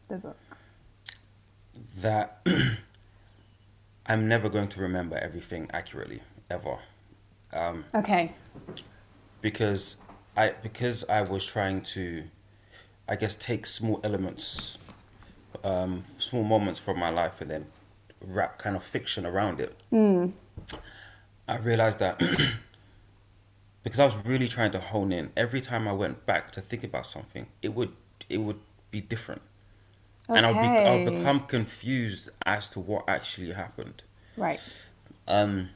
the 0.08 0.16
book? 0.16 0.36
That 1.96 2.46
i'm 4.06 4.26
never 4.26 4.48
going 4.48 4.68
to 4.68 4.80
remember 4.80 5.16
everything 5.16 5.68
accurately 5.72 6.22
ever. 6.50 6.78
Um, 7.52 7.84
okay. 7.94 8.32
because 9.40 9.96
I 10.36 10.54
because 10.62 11.04
I 11.08 11.22
was 11.22 11.44
trying 11.44 11.82
to, 11.94 12.24
I 13.08 13.16
guess, 13.16 13.34
take 13.34 13.66
small 13.66 14.00
elements, 14.04 14.78
um, 15.64 16.04
small 16.18 16.44
moments 16.44 16.78
from 16.78 16.98
my 16.98 17.10
life 17.10 17.40
and 17.40 17.50
then 17.50 17.66
wrap 18.20 18.58
kind 18.58 18.76
of 18.76 18.82
fiction 18.82 19.24
around 19.24 19.60
it. 19.60 19.76
Mm. 19.92 20.32
I 21.46 21.56
realized 21.56 21.98
that 22.00 22.20
because 23.82 24.00
I 24.00 24.04
was 24.04 24.14
really 24.26 24.48
trying 24.48 24.70
to 24.72 24.80
hone 24.80 25.12
in. 25.12 25.30
Every 25.36 25.60
time 25.60 25.88
I 25.88 25.92
went 25.92 26.26
back 26.26 26.50
to 26.52 26.60
think 26.60 26.84
about 26.84 27.06
something, 27.06 27.46
it 27.62 27.74
would 27.74 27.92
it 28.28 28.38
would 28.38 28.60
be 28.90 29.00
different, 29.00 29.42
okay. 30.28 30.36
and 30.36 30.46
I'll 30.46 30.54
be 30.54 30.60
I'll 30.60 31.10
become 31.10 31.40
confused 31.40 32.30
as 32.44 32.68
to 32.70 32.80
what 32.80 33.04
actually 33.08 33.52
happened. 33.52 34.02
right 34.36 34.60
Um, 35.26 35.70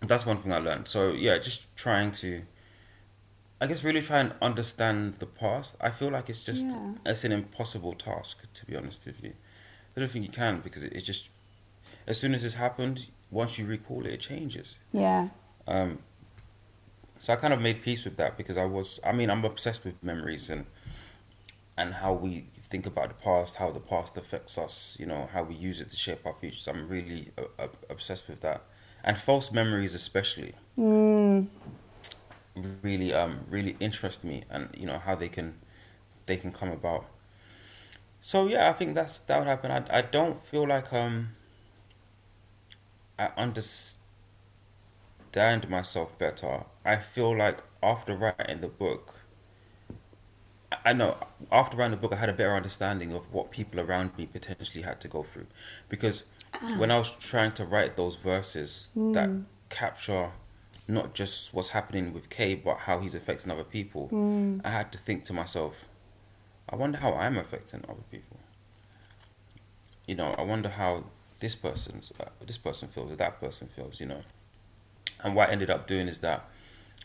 that's 0.00 0.26
one 0.26 0.38
thing 0.38 0.52
I 0.52 0.58
learned. 0.58 0.88
So 0.88 1.12
yeah, 1.12 1.38
just 1.38 1.74
trying 1.76 2.12
to, 2.12 2.42
I 3.60 3.66
guess, 3.66 3.84
really 3.84 4.02
try 4.02 4.20
and 4.20 4.34
understand 4.42 5.14
the 5.14 5.26
past. 5.26 5.76
I 5.80 5.90
feel 5.90 6.10
like 6.10 6.28
it's 6.28 6.44
just 6.44 6.66
Yeah. 6.66 6.94
it's 7.06 7.24
an 7.24 7.32
impossible 7.32 7.94
task 7.94 8.52
to 8.52 8.66
be 8.66 8.76
honest 8.76 9.06
with 9.06 9.22
you. 9.22 9.32
I 9.96 10.00
don't 10.00 10.10
think 10.10 10.24
you 10.26 10.30
can 10.30 10.60
because 10.60 10.82
it, 10.82 10.92
it's 10.92 11.06
just 11.06 11.30
as 12.06 12.20
soon 12.20 12.34
as 12.34 12.44
it's 12.44 12.54
happened, 12.56 13.08
once 13.30 13.58
you 13.58 13.66
recall 13.66 14.04
it, 14.06 14.12
it 14.12 14.20
changes. 14.20 14.76
yeah 14.92 15.28
Um, 15.66 16.00
so 17.18 17.32
I 17.32 17.36
kind 17.36 17.54
of 17.54 17.60
made 17.60 17.82
peace 17.82 18.04
with 18.04 18.16
that 18.18 18.36
because 18.36 18.56
I 18.58 18.64
was, 18.66 19.00
I 19.02 19.12
mean, 19.12 19.30
I'm 19.30 19.44
obsessed 19.44 19.84
with 19.84 20.02
memories 20.04 20.50
and 20.50 20.66
and 21.78 21.94
how 21.94 22.12
we 22.14 22.48
think 22.70 22.86
about 22.86 23.08
the 23.08 23.14
past, 23.14 23.56
how 23.56 23.70
the 23.70 23.80
past 23.80 24.16
affects 24.16 24.56
us, 24.58 24.96
you 24.98 25.04
know, 25.06 25.28
how 25.32 25.42
we 25.42 25.54
use 25.54 25.80
it 25.80 25.88
to 25.90 25.96
shape 25.96 26.24
our 26.26 26.32
futures. 26.32 26.66
I'm 26.68 26.88
really 26.88 27.32
uh, 27.36 27.42
uh, 27.58 27.68
obsessed 27.90 28.28
with 28.28 28.40
that, 28.40 28.62
and 29.04 29.16
false 29.18 29.50
memories 29.52 29.94
especially 29.94 30.54
mm. 30.78 31.46
Really 32.56 33.12
um 33.12 33.40
really 33.50 33.76
interest 33.80 34.24
me, 34.24 34.44
and 34.50 34.68
you 34.76 34.86
know 34.86 34.98
how 34.98 35.14
they 35.14 35.28
can 35.28 35.58
they 36.26 36.36
can 36.36 36.52
come 36.52 36.70
about. 36.70 37.06
So 38.20 38.46
yeah, 38.46 38.68
I 38.68 38.72
think 38.72 38.94
that's 38.94 39.20
that 39.20 39.38
would 39.38 39.46
happen. 39.48 39.70
I 39.70 39.98
I 39.98 40.02
don't 40.02 40.44
feel 40.44 40.66
like 40.66 40.92
um 40.92 41.36
I 43.18 43.30
understand 43.36 43.98
myself 45.68 46.18
better. 46.18 46.64
I 46.84 46.96
feel 46.96 47.36
like 47.36 47.62
after 47.82 48.16
writing 48.16 48.60
the 48.60 48.68
book, 48.68 49.20
I- 50.72 50.90
I 50.90 50.92
know 50.92 51.16
after 51.52 51.76
writing 51.76 51.92
the 51.92 51.96
book, 52.00 52.12
I 52.12 52.16
had 52.16 52.28
a 52.28 52.32
better 52.32 52.54
understanding 52.56 53.12
of 53.12 53.32
what 53.32 53.50
people 53.50 53.80
around 53.80 54.16
me 54.16 54.26
potentially 54.26 54.82
had 54.82 55.00
to 55.02 55.08
go 55.08 55.22
through, 55.22 55.46
because 55.88 56.24
when 56.76 56.90
I 56.90 56.98
was 56.98 57.10
trying 57.10 57.52
to 57.52 57.64
write 57.64 57.96
those 57.96 58.16
verses 58.16 58.90
that 59.12 59.38
capture 59.68 60.32
not 60.88 61.14
just 61.14 61.52
what's 61.52 61.70
happening 61.70 62.12
with 62.12 62.30
Kay, 62.30 62.54
but 62.54 62.78
how 62.80 63.00
he's 63.00 63.14
affecting 63.14 63.50
other 63.50 63.64
people, 63.64 64.08
I 64.64 64.70
had 64.70 64.92
to 64.92 64.98
think 64.98 65.24
to 65.24 65.32
myself, 65.32 65.86
I 66.68 66.76
wonder 66.76 66.98
how 66.98 67.14
I'm 67.14 67.36
affecting 67.36 67.84
other 67.88 68.04
people. 68.10 68.38
You 70.06 70.14
know, 70.14 70.34
I 70.38 70.42
wonder 70.42 70.68
how 70.68 71.04
this 71.40 71.54
person's 71.56 72.12
uh, 72.20 72.26
this 72.46 72.58
person 72.58 72.88
feels 72.88 73.10
or 73.10 73.16
that 73.16 73.40
person 73.40 73.68
feels. 73.68 74.00
You 74.00 74.06
know, 74.06 74.22
and 75.22 75.34
what 75.34 75.48
I 75.48 75.52
ended 75.52 75.70
up 75.70 75.86
doing 75.86 76.08
is 76.08 76.20
that 76.20 76.48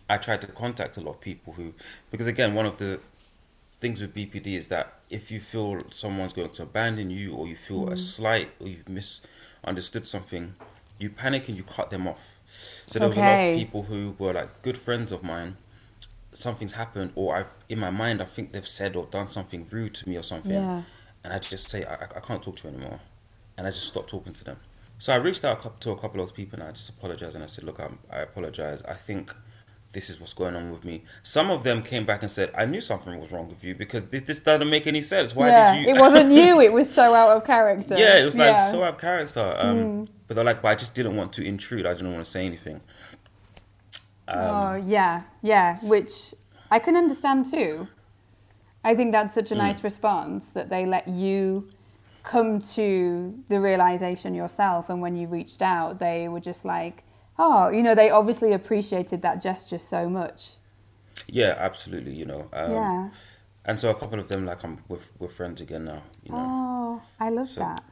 I 0.10 0.18
tried 0.18 0.42
to 0.42 0.48
contact 0.48 0.98
a 0.98 1.02
lot 1.02 1.12
of 1.16 1.22
people 1.22 1.54
who, 1.54 1.74
because 2.12 2.28
again, 2.28 2.54
one 2.54 2.66
of 2.66 2.78
the 2.78 3.00
things 3.80 4.02
with 4.02 4.14
BPD 4.14 4.56
is 4.56 4.68
that 4.68 5.00
if 5.10 5.32
you 5.32 5.40
feel 5.40 5.82
someone's 5.90 6.34
going 6.34 6.52
to 6.52 6.64
abandon 6.64 7.10
you 7.10 7.34
or 7.34 7.48
you 7.48 7.56
feel 7.56 7.90
a 7.90 7.98
slight 7.98 8.52
or 8.60 8.68
you've 8.68 8.88
misunderstood 8.88 10.06
something, 10.06 10.54
you 11.00 11.10
panic 11.10 11.48
and 11.48 11.58
you 11.58 11.64
cut 11.64 11.90
them 11.90 12.08
off. 12.08 12.38
So 12.88 13.00
there 13.00 13.08
was 13.08 13.18
a 13.18 13.22
lot 13.22 13.40
of 13.40 13.58
people 13.58 13.84
who 13.84 14.16
were 14.20 14.34
like 14.34 14.62
good 14.62 14.78
friends 14.78 15.12
of 15.12 15.24
mine. 15.24 15.58
Something's 16.34 16.74
happened, 16.74 17.12
or 17.16 17.36
I've 17.36 17.50
in 17.68 17.78
my 17.80 17.90
mind 17.92 18.22
I 18.22 18.26
think 18.26 18.54
they've 18.54 18.68
said 18.68 18.96
or 18.96 19.06
done 19.06 19.28
something 19.28 19.66
rude 19.70 19.94
to 19.96 20.08
me 20.10 20.16
or 20.18 20.24
something, 20.24 20.52
Yeah. 20.54 20.84
and 21.24 21.34
I 21.34 21.40
just 21.40 21.70
say 21.70 21.84
I, 21.84 21.96
I- 22.16 22.20
can't 22.22 22.42
talk 22.42 22.56
to 22.58 22.68
you 22.70 22.74
anymore, 22.76 23.00
and 23.58 23.68
I 23.68 23.72
just 23.72 23.88
stopped 23.88 24.10
talking 24.10 24.32
to 24.34 24.44
them. 24.46 24.58
So 24.98 25.12
I 25.12 25.18
reached 25.18 25.44
out 25.44 25.82
to 25.82 25.92
a 25.92 25.96
couple 25.96 26.22
of 26.22 26.28
those 26.28 26.32
people 26.32 26.60
and 26.60 26.70
I 26.70 26.72
just 26.74 26.88
apologized 26.90 27.34
and 27.34 27.44
I 27.44 27.48
said, 27.48 27.64
look, 27.64 27.80
I'm, 27.80 27.98
I 28.12 28.20
apologize. 28.20 28.84
I 28.84 28.94
think 28.94 29.34
this 29.94 30.12
is 30.12 30.20
what's 30.20 30.34
going 30.34 30.56
on 30.56 30.72
with 30.72 30.86
me. 30.86 31.02
Some 31.24 31.50
of 31.50 31.64
them 31.64 31.82
came 31.82 32.06
back 32.06 32.22
and 32.22 32.30
said, 32.30 32.52
I 32.56 32.68
knew 32.68 32.80
something 32.80 33.20
was 33.20 33.32
wrong 33.32 33.50
with 33.50 33.64
you 33.64 33.74
because 33.74 34.08
this, 34.10 34.22
this 34.22 34.40
doesn't 34.42 34.70
make 34.70 34.86
any 34.86 35.02
sense. 35.02 35.36
Why 35.36 35.48
yeah, 35.48 35.76
did 35.76 35.88
you? 35.88 35.96
it 35.96 36.00
wasn't 36.00 36.32
you. 36.40 36.62
It 36.62 36.72
was 36.72 36.94
so 36.94 37.16
out 37.16 37.36
of 37.36 37.44
character. 37.48 37.98
yeah, 37.98 38.20
it 38.22 38.26
was 38.26 38.38
like 38.38 38.54
Yeah. 38.56 38.68
so 38.68 38.84
out 38.84 38.90
of 38.94 38.98
character. 39.00 39.56
Um, 39.58 39.78
Mm. 39.78 40.08
But 40.32 40.36
they're 40.36 40.46
like, 40.46 40.62
but 40.62 40.70
I 40.70 40.76
just 40.76 40.96
didn't 40.96 41.18
want 41.18 41.34
to 41.34 41.44
intrude. 41.44 41.86
I 41.86 41.94
didn't 41.94 42.14
want 42.14 42.24
to 42.24 42.32
say 42.32 42.46
anything. 42.46 42.80
Um, 44.30 44.40
oh 44.40 44.76
yeah, 44.76 45.24
yeah. 45.42 45.76
Which 45.90 46.34
I 46.72 46.80
can 46.80 46.96
understand 46.96 47.52
too. 47.52 47.90
I 48.82 48.96
think 48.96 49.12
that's 49.12 49.36
such 49.36 49.52
a 49.52 49.56
Mm. 49.56 49.58
nice 49.58 49.84
response 49.84 50.52
that 50.54 50.70
they 50.70 50.86
let 50.86 51.06
you 51.06 51.68
come 52.24 52.60
to 52.78 53.44
the 53.50 53.60
realization 53.60 54.34
yourself, 54.34 54.90
and 54.90 55.02
when 55.02 55.18
you 55.18 55.28
reached 55.28 55.62
out, 55.62 56.00
they 56.00 56.30
were 56.30 56.40
just 56.40 56.64
like, 56.64 57.04
oh, 57.38 57.68
you 57.68 57.84
know, 57.84 57.94
they 57.94 58.10
obviously 58.10 58.54
appreciated 58.54 59.22
that 59.24 59.42
gesture 59.42 59.80
so 59.80 60.08
much. 60.08 60.52
Yeah, 61.28 61.56
absolutely. 61.58 62.14
You 62.16 62.26
know. 62.26 62.50
Um, 62.54 62.72
yeah. 62.72 63.10
And 63.66 63.78
so 63.78 63.90
a 63.90 63.96
couple 63.96 64.18
of 64.18 64.30
them, 64.30 64.46
like, 64.46 64.64
I'm 64.64 64.78
with 64.88 65.12
we're 65.20 65.28
friends 65.28 65.60
again 65.60 65.84
now. 65.84 66.04
You 66.24 66.32
know. 66.32 66.38
Oh, 66.40 67.02
I 67.20 67.30
love 67.30 67.50
So- 67.50 67.60
that. 67.60 67.84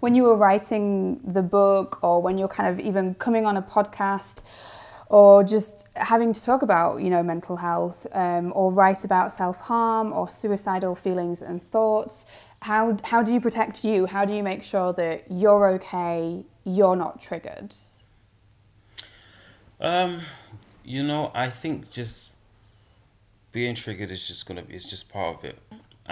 When 0.00 0.14
you 0.14 0.24
were 0.24 0.36
writing 0.36 1.20
the 1.24 1.42
book, 1.42 2.02
or 2.02 2.20
when 2.20 2.38
you're 2.38 2.48
kind 2.48 2.68
of 2.68 2.80
even 2.80 3.14
coming 3.14 3.46
on 3.46 3.56
a 3.56 3.62
podcast, 3.62 4.42
or 5.08 5.44
just 5.44 5.86
having 5.94 6.32
to 6.32 6.42
talk 6.42 6.62
about, 6.62 7.02
you 7.02 7.10
know, 7.10 7.22
mental 7.22 7.56
health, 7.56 8.06
um, 8.12 8.52
or 8.56 8.72
write 8.72 9.04
about 9.04 9.32
self 9.32 9.58
harm 9.58 10.12
or 10.12 10.28
suicidal 10.28 10.94
feelings 10.94 11.40
and 11.40 11.62
thoughts, 11.70 12.26
how 12.62 12.98
how 13.04 13.22
do 13.22 13.32
you 13.32 13.40
protect 13.40 13.84
you? 13.84 14.06
How 14.06 14.24
do 14.24 14.34
you 14.34 14.42
make 14.42 14.62
sure 14.62 14.92
that 14.94 15.24
you're 15.30 15.68
okay, 15.76 16.44
you're 16.64 16.96
not 16.96 17.20
triggered? 17.20 17.74
Um, 19.80 20.20
you 20.84 21.02
know, 21.02 21.30
I 21.34 21.48
think 21.48 21.90
just 21.90 22.32
being 23.52 23.74
triggered 23.74 24.10
is 24.10 24.26
just 24.26 24.46
gonna 24.46 24.62
be 24.62 24.74
it's 24.74 24.90
just 24.90 25.08
part 25.08 25.38
of 25.38 25.44
it. 25.44 25.58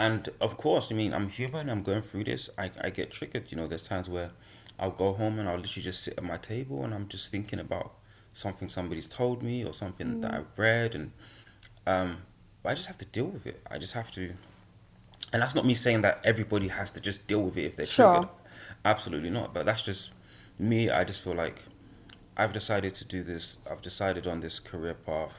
And 0.07 0.29
of 0.41 0.57
course, 0.57 0.93
I 0.93 0.95
mean, 0.95 1.13
I'm 1.13 1.29
human. 1.29 1.69
I'm 1.69 1.83
going 1.83 2.03
through 2.03 2.25
this. 2.25 2.49
I 2.57 2.71
I 2.87 2.91
get 2.91 3.11
triggered. 3.11 3.51
You 3.51 3.57
know, 3.59 3.67
there's 3.67 3.89
times 3.89 4.09
where 4.09 4.31
I'll 4.79 4.93
go 5.05 5.13
home 5.13 5.39
and 5.41 5.49
I'll 5.49 5.57
literally 5.59 5.83
just 5.91 6.03
sit 6.05 6.15
at 6.17 6.25
my 6.25 6.37
table 6.37 6.85
and 6.85 6.95
I'm 6.95 7.09
just 7.09 7.31
thinking 7.33 7.59
about 7.59 7.89
something 8.33 8.69
somebody's 8.69 9.09
told 9.09 9.43
me 9.43 9.65
or 9.65 9.73
something 9.73 10.21
that 10.21 10.33
I've 10.33 10.57
read 10.57 10.95
and 10.95 11.11
um, 11.87 12.19
but 12.63 12.71
I 12.71 12.75
just 12.75 12.87
have 12.87 12.99
to 12.99 13.07
deal 13.07 13.27
with 13.27 13.45
it. 13.47 13.61
I 13.71 13.79
just 13.79 13.95
have 13.95 14.11
to. 14.13 14.35
And 15.33 15.43
that's 15.43 15.55
not 15.55 15.67
me 15.67 15.75
saying 15.75 16.03
that 16.03 16.21
everybody 16.25 16.69
has 16.69 16.91
to 16.93 17.01
just 17.01 17.27
deal 17.27 17.43
with 17.43 17.57
it 17.57 17.65
if 17.65 17.77
they're 17.77 17.87
Sure. 17.87 18.11
triggered. 18.13 18.29
Absolutely 18.85 19.31
not. 19.31 19.53
But 19.55 19.67
that's 19.67 19.83
just 19.83 20.11
me. 20.59 20.91
I 20.91 21.03
just 21.05 21.23
feel 21.25 21.35
like 21.35 21.65
I've 22.37 22.53
decided 22.53 22.95
to 23.01 23.05
do 23.05 23.23
this. 23.25 23.59
I've 23.71 23.83
decided 23.83 24.27
on 24.27 24.41
this 24.41 24.61
career 24.61 24.95
path. 24.95 25.37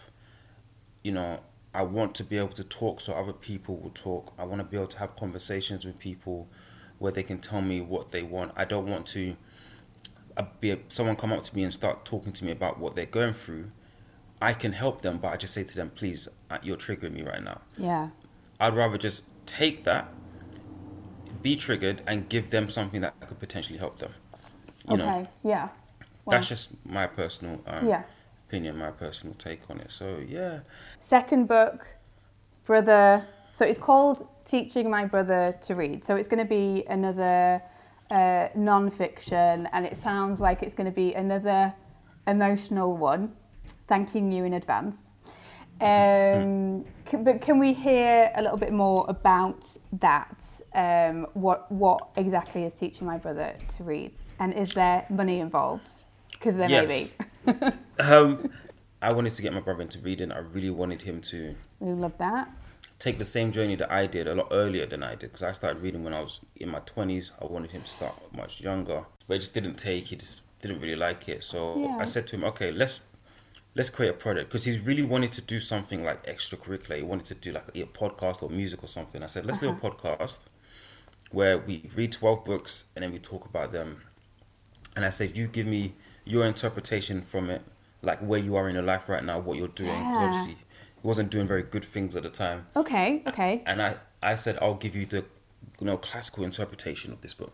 You 1.03 1.13
know, 1.13 1.39
I 1.79 1.83
want 1.83 2.13
to 2.15 2.25
be 2.25 2.37
able 2.37 2.49
to 2.49 2.63
talk 2.65 2.99
so 2.99 3.13
other 3.13 3.31
people 3.31 3.77
will 3.77 3.91
talk. 3.91 4.33
I 4.37 4.43
want 4.43 4.59
to 4.59 4.65
be 4.65 4.75
able 4.75 4.87
to 4.87 4.99
have 4.99 5.15
conversations 5.15 5.85
with 5.85 5.97
people 5.97 6.49
where 6.97 7.13
they 7.13 7.23
can 7.23 7.39
tell 7.39 7.61
me 7.61 7.79
what 7.79 8.11
they 8.11 8.21
want. 8.21 8.51
I 8.57 8.65
don't 8.65 8.85
want 8.85 9.07
to 9.07 9.37
uh, 10.35 10.43
be 10.59 10.75
someone 10.89 11.15
come 11.15 11.31
up 11.31 11.41
to 11.43 11.55
me 11.55 11.63
and 11.63 11.73
start 11.73 12.03
talking 12.03 12.33
to 12.33 12.43
me 12.43 12.51
about 12.51 12.79
what 12.79 12.97
they're 12.97 13.05
going 13.05 13.31
through. 13.31 13.71
I 14.41 14.51
can 14.51 14.73
help 14.73 15.03
them, 15.03 15.19
but 15.19 15.29
I 15.29 15.37
just 15.37 15.53
say 15.53 15.63
to 15.63 15.73
them, 15.73 15.89
please, 15.91 16.27
uh, 16.51 16.57
you're 16.61 16.75
triggering 16.75 17.13
me 17.13 17.21
right 17.23 17.41
now. 17.41 17.61
Yeah. 17.77 18.09
I'd 18.59 18.75
rather 18.75 18.97
just 18.97 19.23
take 19.45 19.85
that, 19.85 20.09
be 21.41 21.55
triggered 21.55 22.01
and 22.05 22.27
give 22.27 22.49
them 22.49 22.67
something 22.67 22.99
that 22.99 23.17
could 23.21 23.39
potentially 23.39 23.79
help 23.79 23.99
them. 23.99 24.11
You 24.85 24.95
okay. 24.95 25.05
know, 25.05 25.27
yeah. 25.45 25.69
Well, 26.25 26.35
that's 26.35 26.49
just 26.49 26.71
my 26.85 27.07
personal 27.07 27.61
um, 27.65 27.87
yeah. 27.87 28.03
Opinion, 28.49 28.77
my 28.77 28.89
personal 28.89 29.35
take 29.35 29.61
on 29.69 29.79
it. 29.79 29.91
So 29.91 30.19
yeah, 30.27 30.61
Second 30.99 31.47
book, 31.47 31.85
brother. 32.65 33.25
So 33.51 33.63
it's 33.63 33.77
called 33.77 34.27
Teaching 34.43 34.89
My 34.89 35.05
Brother 35.05 35.55
to 35.61 35.75
Read. 35.75 36.03
So 36.03 36.15
it's 36.15 36.27
going 36.27 36.39
to 36.39 36.49
be 36.49 36.83
another 36.89 37.61
uh, 38.09 38.47
non-fiction, 38.55 39.67
and 39.71 39.85
it 39.85 39.97
sounds 39.97 40.39
like 40.39 40.63
it's 40.63 40.73
going 40.73 40.85
to 40.89 40.95
be 40.95 41.13
another 41.13 41.73
emotional 42.25 42.97
one. 42.97 43.33
Thanking 43.87 44.31
you 44.31 44.43
in 44.45 44.53
advance. 44.53 44.97
Um, 45.81 46.85
can, 47.05 47.23
but 47.23 47.41
can 47.41 47.57
we 47.59 47.73
hear 47.73 48.31
a 48.35 48.41
little 48.41 48.57
bit 48.57 48.73
more 48.73 49.05
about 49.07 49.63
that? 49.99 50.37
Um, 50.73 51.27
what 51.33 51.71
what 51.71 52.09
exactly 52.15 52.63
is 52.63 52.73
teaching 52.73 53.05
my 53.07 53.17
brother 53.17 53.55
to 53.77 53.83
read, 53.83 54.13
and 54.39 54.53
is 54.53 54.73
there 54.73 55.05
money 55.09 55.39
involved? 55.39 55.89
Because 56.31 56.55
there 56.55 56.69
Yes. 56.69 56.87
may 56.89 57.03
be. 57.03 57.28
um, 57.99 58.49
I 59.01 59.13
wanted 59.13 59.33
to 59.33 59.41
get 59.41 59.53
my 59.53 59.59
brother 59.61 59.81
into 59.81 59.99
reading. 59.99 60.31
I 60.31 60.39
really 60.39 60.69
wanted 60.69 61.01
him 61.03 61.21
to 61.21 61.55
We 61.79 61.93
love 61.93 62.17
that. 62.17 62.49
take 62.99 63.17
the 63.17 63.25
same 63.25 63.51
journey 63.51 63.75
that 63.75 63.91
I 63.91 64.07
did 64.07 64.27
a 64.27 64.35
lot 64.35 64.47
earlier 64.51 64.85
than 64.85 65.03
I 65.03 65.11
did 65.11 65.31
because 65.31 65.43
I 65.43 65.51
started 65.53 65.81
reading 65.81 66.03
when 66.03 66.13
I 66.13 66.19
was 66.21 66.39
in 66.55 66.69
my 66.69 66.79
20s. 66.81 67.31
I 67.41 67.45
wanted 67.45 67.71
him 67.71 67.81
to 67.83 67.87
start 67.87 68.13
much 68.35 68.61
younger, 68.61 69.05
but 69.27 69.35
it 69.35 69.39
just 69.39 69.53
didn't 69.53 69.75
take. 69.75 70.05
He 70.07 70.15
just 70.17 70.43
didn't 70.61 70.81
really 70.81 70.95
like 70.97 71.29
it. 71.29 71.43
So 71.43 71.79
Yeah. 71.79 71.97
I 71.99 72.03
said 72.03 72.27
to 72.27 72.35
him, 72.35 72.43
okay, 72.45 72.71
let's 72.71 73.01
let's 73.75 73.89
create 73.89 74.09
a 74.09 74.13
project 74.13 74.49
because 74.49 74.65
he's 74.65 74.79
really 74.79 75.03
wanted 75.03 75.31
to 75.31 75.41
do 75.41 75.59
something 75.59 76.03
like 76.03 76.25
extracurricular. 76.25 76.97
He 76.97 77.03
wanted 77.03 77.25
to 77.27 77.35
do 77.35 77.51
like 77.51 77.67
a, 77.75 77.83
podcast 77.85 78.41
or 78.43 78.49
music 78.49 78.83
or 78.83 78.87
something. 78.87 79.23
I 79.23 79.27
said, 79.27 79.45
let's 79.45 79.59
do 79.59 79.69
a 79.69 79.73
podcast 79.73 80.41
where 81.31 81.57
we 81.59 81.89
read 81.95 82.11
12 82.11 82.43
books 82.43 82.85
and 82.95 83.03
then 83.03 83.11
we 83.11 83.19
talk 83.19 83.45
about 83.45 83.71
them. 83.71 84.01
And 84.95 85.05
I 85.05 85.11
said, 85.11 85.37
you 85.37 85.47
give 85.47 85.67
me 85.67 85.93
your 86.29 86.45
interpretation 86.45 87.21
from 87.23 87.49
it, 87.49 87.61
like 88.01 88.19
where 88.19 88.39
you 88.39 88.55
are 88.55 88.67
in 88.69 88.75
your 88.75 88.83
life 88.93 89.09
right 89.09 89.23
now, 89.23 89.37
what 89.39 89.57
you're 89.57 89.67
doing. 89.83 89.99
Because 90.03 90.19
Yeah. 90.19 90.25
obviously 90.27 90.51
he 90.53 91.07
wasn't 91.11 91.29
doing 91.31 91.47
very 91.47 91.63
good 91.63 91.83
things 91.95 92.15
at 92.15 92.23
the 92.23 92.29
time 92.29 92.67
Okay. 92.75 93.23
Okay. 93.31 93.63
and 93.65 93.81
I, 93.81 93.95
I 94.21 94.35
said 94.35 94.57
I'll 94.61 94.75
give 94.85 94.95
you 94.95 95.05
the 95.05 95.21
you 95.79 95.85
know 95.87 95.97
classical 95.97 96.43
interpretation 96.43 97.13
of 97.13 97.19
this 97.21 97.33
book, 97.33 97.53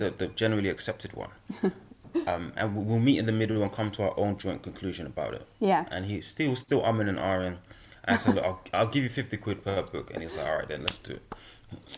the 0.00 0.08
the 0.20 0.26
generally 0.42 0.68
accepted 0.76 1.12
one, 1.24 1.30
um, 2.26 2.52
and 2.56 2.74
we- 2.76 2.82
we'll 2.84 2.98
meet 3.10 3.18
in 3.18 3.26
the 3.26 3.32
middle 3.42 3.62
and 3.62 3.70
come 3.72 3.90
to 3.92 4.02
our 4.02 4.14
own 4.18 4.36
joint 4.38 4.62
conclusion 4.62 5.06
about 5.06 5.34
it. 5.34 5.46
Yeah. 5.60 5.84
And 5.90 6.06
he 6.06 6.20
still 6.22 6.54
still 6.56 6.82
umming 6.82 7.08
and 7.08 7.18
ahhing. 7.18 7.56
I 8.04 8.16
said, 8.16 8.34
Look, 8.34 8.44
I'll, 8.44 8.60
I'll 8.74 8.86
give 8.94 9.04
you 9.04 9.10
fifty 9.10 9.36
quid 9.36 9.64
per 9.64 9.82
book, 9.82 10.10
and 10.12 10.22
he's 10.22 10.34
like, 10.36 10.46
all 10.46 10.56
right, 10.56 10.68
then 10.68 10.82
let's 10.82 10.98
do 10.98 11.12
it. 11.14 11.22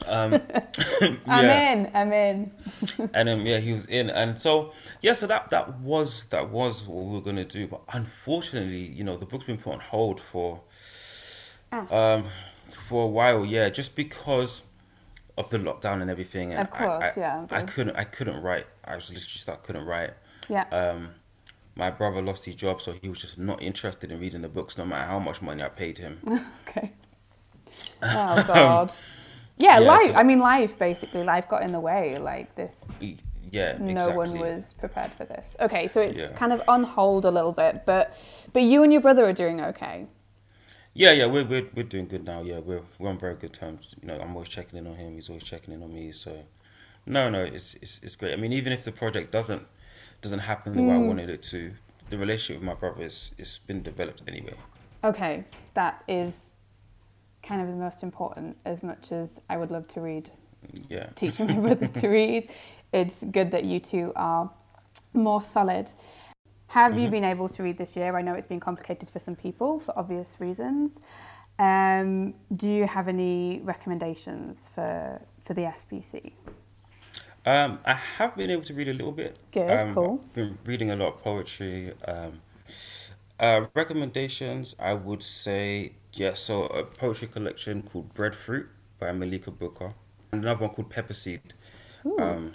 Um, 0.06 0.34
I'm 0.34 1.18
yeah. 1.26 1.72
in. 1.72 1.90
I'm 1.94 2.12
in. 2.12 2.50
and 3.14 3.28
um, 3.28 3.46
yeah, 3.46 3.58
he 3.58 3.72
was 3.72 3.86
in, 3.86 4.10
and 4.10 4.38
so 4.38 4.72
yeah, 5.02 5.12
so 5.14 5.26
that 5.26 5.50
that 5.50 5.78
was 5.80 6.26
that 6.26 6.50
was 6.50 6.82
what 6.84 7.04
we 7.04 7.12
were 7.14 7.20
gonna 7.20 7.44
do, 7.44 7.66
but 7.66 7.82
unfortunately, 7.92 8.82
you 8.82 9.04
know, 9.04 9.16
the 9.16 9.26
book's 9.26 9.44
been 9.44 9.58
put 9.58 9.72
on 9.74 9.80
hold 9.80 10.20
for 10.20 10.60
Ah. 11.72 11.86
um 12.14 12.24
for 12.86 13.04
a 13.04 13.06
while, 13.08 13.44
yeah, 13.44 13.68
just 13.68 13.96
because 13.96 14.64
of 15.36 15.50
the 15.50 15.58
lockdown 15.58 16.00
and 16.02 16.10
everything. 16.10 16.52
And 16.52 16.60
Of 16.62 16.70
course, 16.70 17.04
I, 17.04 17.08
I, 17.08 17.12
yeah, 17.16 17.46
I 17.50 17.62
couldn't 17.62 17.96
I 17.96 18.04
couldn't 18.04 18.40
write. 18.42 18.66
I 18.84 18.94
was 18.96 19.08
literally 19.10 19.26
just 19.28 19.48
I 19.48 19.56
couldn't 19.56 19.84
write. 19.86 20.10
Yeah. 20.48 20.64
Um, 20.70 21.10
my 21.76 21.90
brother 21.90 22.22
lost 22.22 22.44
his 22.44 22.54
job, 22.54 22.80
so 22.80 22.92
he 22.92 23.08
was 23.08 23.20
just 23.20 23.36
not 23.38 23.60
interested 23.60 24.12
in 24.12 24.20
reading 24.20 24.42
the 24.42 24.48
books, 24.48 24.78
no 24.78 24.84
matter 24.84 25.06
how 25.08 25.18
much 25.18 25.42
money 25.42 25.62
I 25.62 25.68
paid 25.68 25.98
him. 25.98 26.20
okay. 26.68 26.92
Oh 28.02 28.44
God. 28.46 28.92
Yeah, 29.56 29.78
Yeah, 29.78 29.88
life. 29.92 30.10
so- 30.12 30.14
I 30.14 30.22
mean, 30.22 30.40
life. 30.40 30.78
Basically, 30.78 31.22
life 31.22 31.48
got 31.48 31.62
in 31.62 31.72
the 31.72 31.80
way. 31.80 32.18
Like 32.18 32.54
this, 32.56 32.86
Yeah, 33.50 33.76
no 33.78 33.90
exactly. 33.90 34.16
one 34.16 34.38
was 34.40 34.72
prepared 34.72 35.12
for 35.12 35.24
this. 35.24 35.56
Okay, 35.60 35.86
so 35.86 36.00
it's 36.00 36.18
Yeah. 36.18 36.32
kind 36.32 36.52
of 36.52 36.60
on 36.68 36.82
hold 36.84 37.24
a 37.24 37.30
little 37.30 37.52
bit, 37.52 37.82
but 37.86 38.16
but 38.52 38.62
you 38.62 38.82
and 38.82 38.92
your 38.92 39.00
brother 39.02 39.24
are 39.24 39.32
doing 39.32 39.60
okay. 39.60 40.06
Yeah, 40.92 41.12
yeah, 41.12 41.26
we're, 41.26 41.44
we're 41.44 41.68
we're 41.74 41.82
doing 41.84 42.06
good 42.08 42.24
now. 42.24 42.42
Yeah, 42.42 42.58
we're 42.60 42.82
we're 42.98 43.10
on 43.10 43.18
very 43.18 43.34
good 43.36 43.52
terms. 43.52 43.94
You 44.00 44.08
know, 44.08 44.20
I'm 44.20 44.32
always 44.34 44.48
checking 44.48 44.78
in 44.78 44.86
on 44.86 44.94
him. 44.96 45.14
He's 45.14 45.28
always 45.28 45.44
checking 45.44 45.72
in 45.74 45.82
on 45.82 45.92
me. 45.92 46.12
So, 46.12 46.32
no, 47.06 47.30
no, 47.30 47.42
it's 47.44 47.74
it's 47.74 48.00
it's 48.02 48.16
great. 48.16 48.32
I 48.32 48.36
mean, 48.36 48.52
even 48.52 48.72
if 48.72 48.84
the 48.84 48.92
project 48.92 49.30
doesn't 49.32 49.62
doesn't 50.20 50.40
happen 50.40 50.76
the 50.76 50.82
way 50.82 50.94
I 50.94 50.98
Mm. 50.98 51.06
wanted 51.08 51.30
it 51.30 51.42
to, 51.44 51.72
the 52.10 52.16
relationship 52.18 52.60
with 52.60 52.66
my 52.66 52.74
brother 52.74 53.02
is 53.04 53.32
it's 53.38 53.58
been 53.58 53.82
developed 53.82 54.22
anyway. 54.26 54.54
Okay, 55.02 55.44
that 55.74 56.02
is 56.08 56.38
kind 57.44 57.60
of 57.62 57.68
the 57.68 57.74
most 57.74 58.02
important. 58.02 58.56
As 58.64 58.82
much 58.82 59.12
as 59.12 59.28
I 59.48 59.56
would 59.56 59.70
love 59.70 59.86
to 59.88 60.00
read, 60.00 60.30
Yeah. 60.88 61.06
teaching 61.14 61.46
my 61.46 61.58
brother 61.60 61.86
to 61.88 62.08
read, 62.08 62.50
it's 62.92 63.22
good 63.24 63.50
that 63.50 63.64
you 63.64 63.80
two 63.80 64.12
are 64.16 64.50
more 65.12 65.42
solid. 65.42 65.90
Have 66.68 66.98
you 66.98 67.08
Mhm. 67.08 67.10
been 67.12 67.24
able 67.24 67.48
to 67.50 67.62
read 67.62 67.76
this 67.78 67.96
year? 67.96 68.16
I 68.16 68.22
know 68.22 68.34
it's 68.34 68.46
been 68.46 68.60
complicated 68.60 69.08
for 69.10 69.18
some 69.20 69.36
people 69.36 69.80
for 69.80 69.96
obvious 69.98 70.36
reasons. 70.40 70.98
Um, 71.58 72.34
do 72.56 72.68
you 72.68 72.86
have 72.86 73.06
any 73.08 73.60
recommendations 73.62 74.68
for 74.74 75.20
for 75.44 75.54
the 75.54 75.66
FBC? 75.66 76.32
Um, 77.46 77.78
I 77.84 77.92
have 78.18 78.34
been 78.36 78.50
able 78.50 78.64
to 78.64 78.74
read 78.74 78.88
a 78.88 78.94
little 78.94 79.12
bit. 79.12 79.38
Good, 79.52 79.70
um, 79.70 79.94
cool. 79.94 80.20
I've 80.24 80.32
been 80.34 80.58
reading 80.64 80.90
a 80.90 80.96
lot 80.96 81.08
of 81.14 81.22
poetry. 81.22 81.92
Um, 82.08 82.40
uh, 83.38 83.66
recommendations, 83.74 84.74
I 84.78 84.94
would 84.94 85.22
say, 85.22 85.92
yeah, 86.14 86.34
so 86.34 86.64
a 86.66 86.84
poetry 86.84 87.28
collection 87.28 87.82
called 87.82 88.14
Breadfruit 88.14 88.68
by 88.98 89.12
Malika 89.12 89.50
Booker, 89.50 89.94
and 90.32 90.42
another 90.44 90.62
one 90.66 90.70
called 90.74 90.90
Pepper 90.90 91.12
Seed, 91.14 91.54
um, 92.18 92.54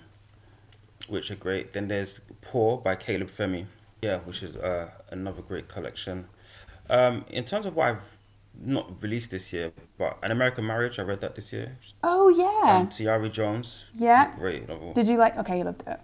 which 1.08 1.32
are 1.32 1.36
great. 1.36 1.74
Then 1.74 1.88
there's 1.88 2.22
Poor 2.41 2.78
by 2.78 2.95
Caleb 2.95 3.30
Femi, 3.30 3.65
yeah, 4.02 4.19
which 4.19 4.43
is 4.43 4.56
uh, 4.58 4.89
another 5.12 5.41
great 5.41 5.67
collection. 5.67 6.26
Um, 6.89 7.26
in 7.30 7.45
terms 7.45 7.65
of 7.65 7.76
what 7.76 7.88
I've 7.88 8.17
not 8.62 9.02
released 9.04 9.32
this 9.32 9.54
year, 9.54 9.72
but 9.98 10.17
An 10.24 10.32
American 10.32 10.65
Marriage, 10.65 10.98
I 11.00 11.04
read 11.04 11.22
that 11.22 11.36
this 11.36 11.54
year. 11.54 11.78
oh 12.04 12.30
yeah, 12.30 12.78
Um, 12.78 12.88
Tayari 12.88 13.32
Jones, 13.32 13.86
yeah. 13.93 14.34
great 14.36 14.67
novel. 14.67 14.93
Did 14.93 15.08
you 15.08 15.17
like? 15.17 15.38
Okay, 15.38 15.60
you 15.60 15.63
loved 15.65 15.84
it. 15.88 16.00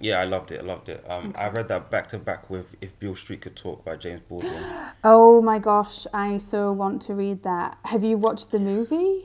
Yeah, 0.00 0.20
I 0.20 0.24
loved 0.24 0.52
it. 0.52 0.60
I 0.60 0.64
loved 0.64 0.88
it. 0.88 1.04
Um, 1.08 1.34
I 1.36 1.48
read 1.48 1.66
that 1.68 1.90
back 1.90 2.06
to 2.08 2.18
back 2.18 2.48
with 2.48 2.76
"If 2.80 2.98
Beale 3.00 3.16
Street 3.16 3.40
Could 3.40 3.56
Talk" 3.56 3.84
by 3.84 3.96
James 3.96 4.20
Baldwin. 4.28 4.62
Oh 5.04 5.40
my 5.42 5.58
gosh, 5.58 6.06
I 6.12 6.38
so 6.38 6.72
want 6.72 7.02
to 7.02 7.14
read 7.14 7.42
that. 7.44 7.78
Have 7.86 8.02
you 8.04 8.16
watched 8.16 8.50
the 8.50 8.58
movie? 8.58 9.24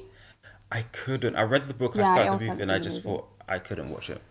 I 0.71 0.81
couldn't. 0.91 1.35
I 1.35 1.43
read 1.43 1.67
the 1.67 1.73
book. 1.73 1.95
Yeah, 1.95 2.03
I 2.03 2.05
started 2.15 2.39
the 2.39 2.47
movie, 2.49 2.61
and 2.63 2.71
I 2.71 2.79
just 2.79 3.03
movie. 3.05 3.17
thought 3.17 3.27
I 3.47 3.59
couldn't 3.59 3.91
watch 3.91 4.09
it. 4.09 4.21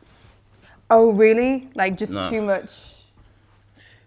Oh 0.90 1.11
really? 1.12 1.70
Like 1.74 1.96
just 1.96 2.12
No. 2.12 2.31
too 2.31 2.42
much. 2.42 2.70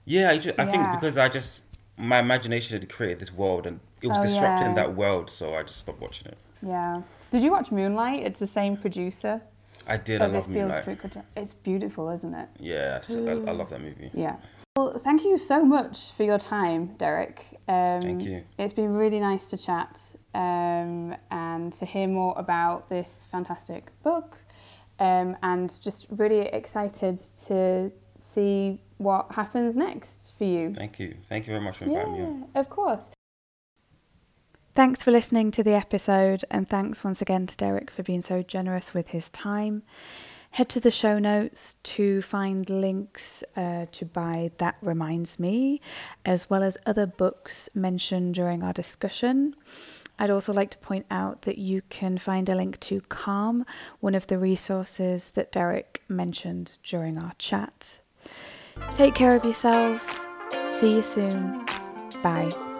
Yeah, 0.05 0.29
I, 0.29 0.37
just, 0.37 0.59
I 0.59 0.65
think 0.65 0.91
because 0.91 1.17
I 1.17 1.29
just 1.29 1.61
my 1.97 2.19
imagination 2.19 2.79
had 2.79 2.87
created 2.89 3.19
this 3.19 3.31
world, 3.33 3.65
and 3.65 3.79
it 4.01 4.07
was 4.07 4.17
Oh, 4.19 4.21
disrupting 4.21 4.67
yeah. 4.67 4.73
that 4.75 4.95
world, 4.95 5.29
so 5.29 5.55
I 5.55 5.63
just 5.63 5.79
stopped 5.79 6.01
watching 6.01 6.27
it. 6.27 6.37
Yeah. 6.61 7.01
Did 7.31 7.41
you 7.43 7.51
watch 7.51 7.71
Moonlight? 7.71 8.23
It's 8.23 8.39
the 8.39 8.47
same 8.47 8.77
producer. 8.77 9.41
I 9.87 9.97
did. 9.97 10.21
I 10.21 10.25
love 10.27 10.49
Moonlight. 10.49 10.99
Could 10.99 11.23
It's 11.35 11.53
beautiful, 11.53 12.09
isn't 12.09 12.33
it? 12.33 12.49
Yeah, 12.59 13.01
I, 13.07 13.31
I 13.31 13.51
love 13.51 13.69
that 13.69 13.81
movie. 13.81 14.11
Yeah. 14.13 14.37
Well, 14.75 14.99
thank 15.03 15.23
you 15.23 15.37
so 15.37 15.63
much 15.63 16.11
for 16.11 16.23
your 16.23 16.39
time, 16.39 16.95
Derek. 16.97 17.45
Um, 17.67 18.01
Thank 18.01 18.23
you. 18.23 18.43
It's 18.59 18.73
been 18.73 18.93
really 18.93 19.19
nice 19.19 19.49
to 19.51 19.57
chat 19.57 19.97
um, 20.33 21.15
and 21.31 21.71
to 21.73 21.85
hear 21.85 22.07
more 22.07 22.33
about 22.37 22.89
this 22.89 23.27
fantastic 23.31 23.91
book, 24.03 24.37
um, 24.99 25.37
and 25.41 25.79
just 25.81 26.07
really 26.09 26.47
excited 26.47 27.21
to 27.47 27.91
see 28.17 28.81
what 28.97 29.31
happens 29.31 29.75
next 29.75 30.33
for 30.37 30.43
you. 30.43 30.73
Thank 30.73 30.99
you. 30.99 31.15
Thank 31.29 31.47
you 31.47 31.53
very 31.53 31.63
much 31.63 31.77
for 31.77 31.85
inviting 31.85 32.13
me. 32.13 32.19
Yeah, 32.19 32.59
of 32.59 32.69
course. 32.69 33.07
Thanks 34.75 35.01
for 35.01 35.11
listening 35.11 35.51
to 35.51 35.63
the 35.63 35.73
episode, 35.73 36.43
and 36.51 36.67
thanks 36.67 37.01
once 37.01 37.21
again 37.21 37.47
to 37.47 37.55
Derek 37.55 37.89
for 37.89 38.03
being 38.03 38.19
so 38.19 38.43
generous 38.43 38.93
with 38.93 39.07
his 39.07 39.29
time. 39.29 39.83
Head 40.51 40.67
to 40.67 40.81
the 40.81 40.91
show 40.91 41.17
notes 41.17 41.77
to 41.83 42.21
find 42.21 42.69
links 42.69 43.41
uh, 43.55 43.85
to 43.93 44.05
buy 44.05 44.51
That 44.57 44.75
Reminds 44.81 45.39
Me, 45.39 45.79
as 46.25 46.49
well 46.49 46.61
as 46.61 46.77
other 46.85 47.05
books 47.05 47.69
mentioned 47.73 48.35
during 48.35 48.63
our 48.63 48.73
discussion. 48.73 49.55
I'd 50.19 50.29
also 50.29 50.51
like 50.51 50.71
to 50.71 50.77
point 50.79 51.05
out 51.09 51.43
that 51.43 51.57
you 51.57 51.81
can 51.89 52.17
find 52.17 52.49
a 52.49 52.55
link 52.55 52.77
to 52.81 52.99
Calm, 52.99 53.65
one 54.01 54.13
of 54.13 54.27
the 54.27 54.37
resources 54.37 55.29
that 55.35 55.53
Derek 55.53 56.03
mentioned 56.09 56.79
during 56.83 57.17
our 57.17 57.31
chat. 57.37 57.99
Take 58.91 59.15
care 59.15 59.37
of 59.37 59.45
yourselves. 59.45 60.25
See 60.67 60.95
you 60.95 61.01
soon. 61.01 61.65
Bye. 62.21 62.74